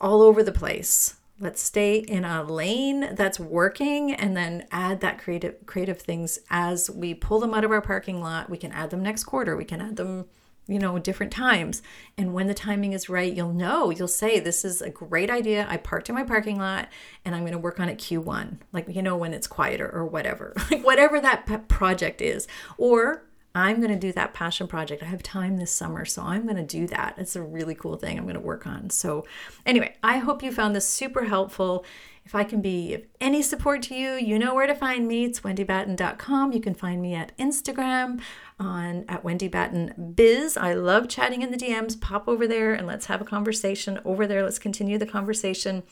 all 0.00 0.22
over 0.22 0.42
the 0.42 0.52
place. 0.52 1.16
Let's 1.42 1.62
stay 1.62 1.96
in 1.96 2.24
a 2.24 2.42
lane 2.42 3.14
that's 3.14 3.40
working 3.40 4.12
and 4.12 4.36
then 4.36 4.66
add 4.70 5.00
that 5.00 5.18
creative 5.18 5.66
creative 5.66 5.98
things 5.98 6.38
as 6.50 6.90
we 6.90 7.14
pull 7.14 7.40
them 7.40 7.54
out 7.54 7.64
of 7.64 7.70
our 7.70 7.80
parking 7.80 8.20
lot. 8.20 8.50
We 8.50 8.58
can 8.58 8.72
add 8.72 8.90
them 8.90 9.02
next 9.02 9.24
quarter. 9.24 9.56
We 9.56 9.64
can 9.64 9.80
add 9.80 9.96
them 9.96 10.26
you 10.70 10.78
know, 10.78 11.00
different 11.00 11.32
times. 11.32 11.82
And 12.16 12.32
when 12.32 12.46
the 12.46 12.54
timing 12.54 12.92
is 12.92 13.08
right, 13.08 13.32
you'll 13.32 13.52
know, 13.52 13.90
you'll 13.90 14.06
say, 14.06 14.38
This 14.38 14.64
is 14.64 14.80
a 14.80 14.88
great 14.88 15.28
idea. 15.28 15.66
I 15.68 15.76
parked 15.76 16.08
in 16.08 16.14
my 16.14 16.22
parking 16.22 16.58
lot 16.58 16.88
and 17.24 17.34
I'm 17.34 17.42
going 17.42 17.52
to 17.52 17.58
work 17.58 17.80
on 17.80 17.88
it 17.88 17.98
Q1, 17.98 18.58
like, 18.72 18.86
you 18.88 19.02
know, 19.02 19.16
when 19.16 19.34
it's 19.34 19.48
quieter 19.48 19.90
or 19.92 20.06
whatever, 20.06 20.54
like 20.70 20.84
whatever 20.84 21.20
that 21.20 21.68
project 21.68 22.22
is. 22.22 22.46
Or 22.78 23.24
I'm 23.54 23.78
going 23.80 23.92
to 23.92 23.98
do 23.98 24.12
that 24.12 24.32
passion 24.32 24.68
project. 24.68 25.02
I 25.02 25.06
have 25.06 25.22
time 25.22 25.56
this 25.56 25.72
summer, 25.72 26.04
so 26.04 26.22
I'm 26.22 26.44
going 26.44 26.56
to 26.56 26.62
do 26.62 26.86
that. 26.88 27.14
It's 27.18 27.34
a 27.34 27.42
really 27.42 27.74
cool 27.74 27.96
thing 27.96 28.16
I'm 28.16 28.24
going 28.24 28.34
to 28.34 28.40
work 28.40 28.66
on. 28.66 28.90
So, 28.90 29.26
anyway, 29.66 29.96
I 30.02 30.18
hope 30.18 30.42
you 30.42 30.52
found 30.52 30.76
this 30.76 30.88
super 30.88 31.24
helpful. 31.24 31.84
If 32.24 32.34
I 32.34 32.44
can 32.44 32.60
be 32.60 32.94
of 32.94 33.02
any 33.20 33.42
support 33.42 33.82
to 33.84 33.94
you, 33.96 34.12
you 34.12 34.38
know 34.38 34.54
where 34.54 34.68
to 34.68 34.74
find 34.74 35.08
me. 35.08 35.24
It's 35.24 35.40
wendybatten.com. 35.40 36.52
You 36.52 36.60
can 36.60 36.74
find 36.74 37.02
me 37.02 37.14
at 37.14 37.36
Instagram 37.38 38.20
on 38.58 39.04
at 39.08 39.24
Wendy 39.24 39.48
Batten 39.48 40.12
Biz. 40.14 40.56
I 40.56 40.74
love 40.74 41.08
chatting 41.08 41.42
in 41.42 41.50
the 41.50 41.56
DMs. 41.56 42.00
Pop 42.00 42.28
over 42.28 42.46
there 42.46 42.72
and 42.72 42.86
let's 42.86 43.06
have 43.06 43.20
a 43.20 43.24
conversation 43.24 43.98
over 44.04 44.28
there. 44.28 44.44
Let's 44.44 44.60
continue 44.60 44.96
the 44.96 45.06
conversation. 45.06 45.82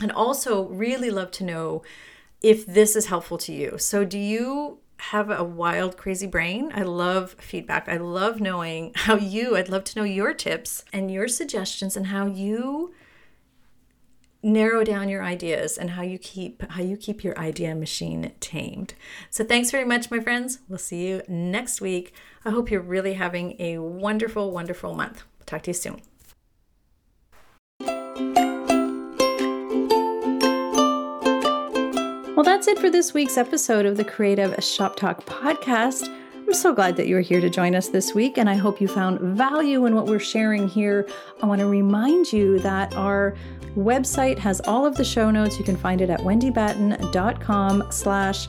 And 0.00 0.10
also 0.10 0.68
really 0.68 1.10
love 1.10 1.30
to 1.32 1.44
know 1.44 1.82
if 2.40 2.64
this 2.64 2.96
is 2.96 3.06
helpful 3.06 3.36
to 3.38 3.52
you. 3.52 3.76
So 3.76 4.04
do 4.04 4.18
you 4.18 4.78
have 4.98 5.30
a 5.30 5.44
wild, 5.44 5.96
crazy 5.96 6.26
brain. 6.26 6.70
I 6.74 6.82
love 6.82 7.36
feedback. 7.38 7.88
I 7.88 7.96
love 7.96 8.40
knowing 8.40 8.92
how 8.94 9.16
you, 9.16 9.56
I'd 9.56 9.68
love 9.68 9.84
to 9.84 9.98
know 9.98 10.04
your 10.04 10.34
tips 10.34 10.84
and 10.92 11.10
your 11.10 11.28
suggestions 11.28 11.96
and 11.96 12.06
how 12.06 12.26
you 12.26 12.94
narrow 14.42 14.84
down 14.84 15.08
your 15.08 15.24
ideas 15.24 15.78
and 15.78 15.90
how 15.90 16.02
you 16.02 16.18
keep 16.18 16.62
how 16.72 16.82
you 16.82 16.98
keep 16.98 17.24
your 17.24 17.36
idea 17.38 17.74
machine 17.74 18.30
tamed. 18.40 18.94
So 19.30 19.42
thanks 19.42 19.70
very 19.70 19.86
much 19.86 20.10
my 20.10 20.20
friends. 20.20 20.58
We'll 20.68 20.78
see 20.78 21.08
you 21.08 21.22
next 21.26 21.80
week. 21.80 22.12
I 22.44 22.50
hope 22.50 22.70
you're 22.70 22.82
really 22.82 23.14
having 23.14 23.56
a 23.58 23.78
wonderful 23.78 24.50
wonderful 24.50 24.94
month. 24.94 25.24
Talk 25.46 25.62
to 25.62 25.70
you 25.70 25.74
soon. 25.74 26.13
Well, 32.34 32.42
that's 32.42 32.66
it 32.66 32.80
for 32.80 32.90
this 32.90 33.14
week's 33.14 33.36
episode 33.38 33.86
of 33.86 33.96
the 33.96 34.02
Creative 34.02 34.62
Shop 34.62 34.96
Talk 34.96 35.24
podcast. 35.24 36.08
I'm 36.34 36.52
so 36.52 36.74
glad 36.74 36.96
that 36.96 37.06
you're 37.06 37.20
here 37.20 37.40
to 37.40 37.48
join 37.48 37.76
us 37.76 37.90
this 37.90 38.12
week, 38.12 38.38
and 38.38 38.50
I 38.50 38.54
hope 38.56 38.80
you 38.80 38.88
found 38.88 39.20
value 39.20 39.86
in 39.86 39.94
what 39.94 40.06
we're 40.06 40.18
sharing 40.18 40.66
here. 40.66 41.08
I 41.40 41.46
want 41.46 41.60
to 41.60 41.68
remind 41.68 42.32
you 42.32 42.58
that 42.58 42.92
our 42.96 43.36
website 43.76 44.36
has 44.38 44.60
all 44.62 44.84
of 44.84 44.96
the 44.96 45.04
show 45.04 45.30
notes. 45.30 45.60
You 45.60 45.64
can 45.64 45.76
find 45.76 46.00
it 46.00 46.10
at 46.10 46.20
wendybatten.com 46.22 47.84
slash 47.90 48.48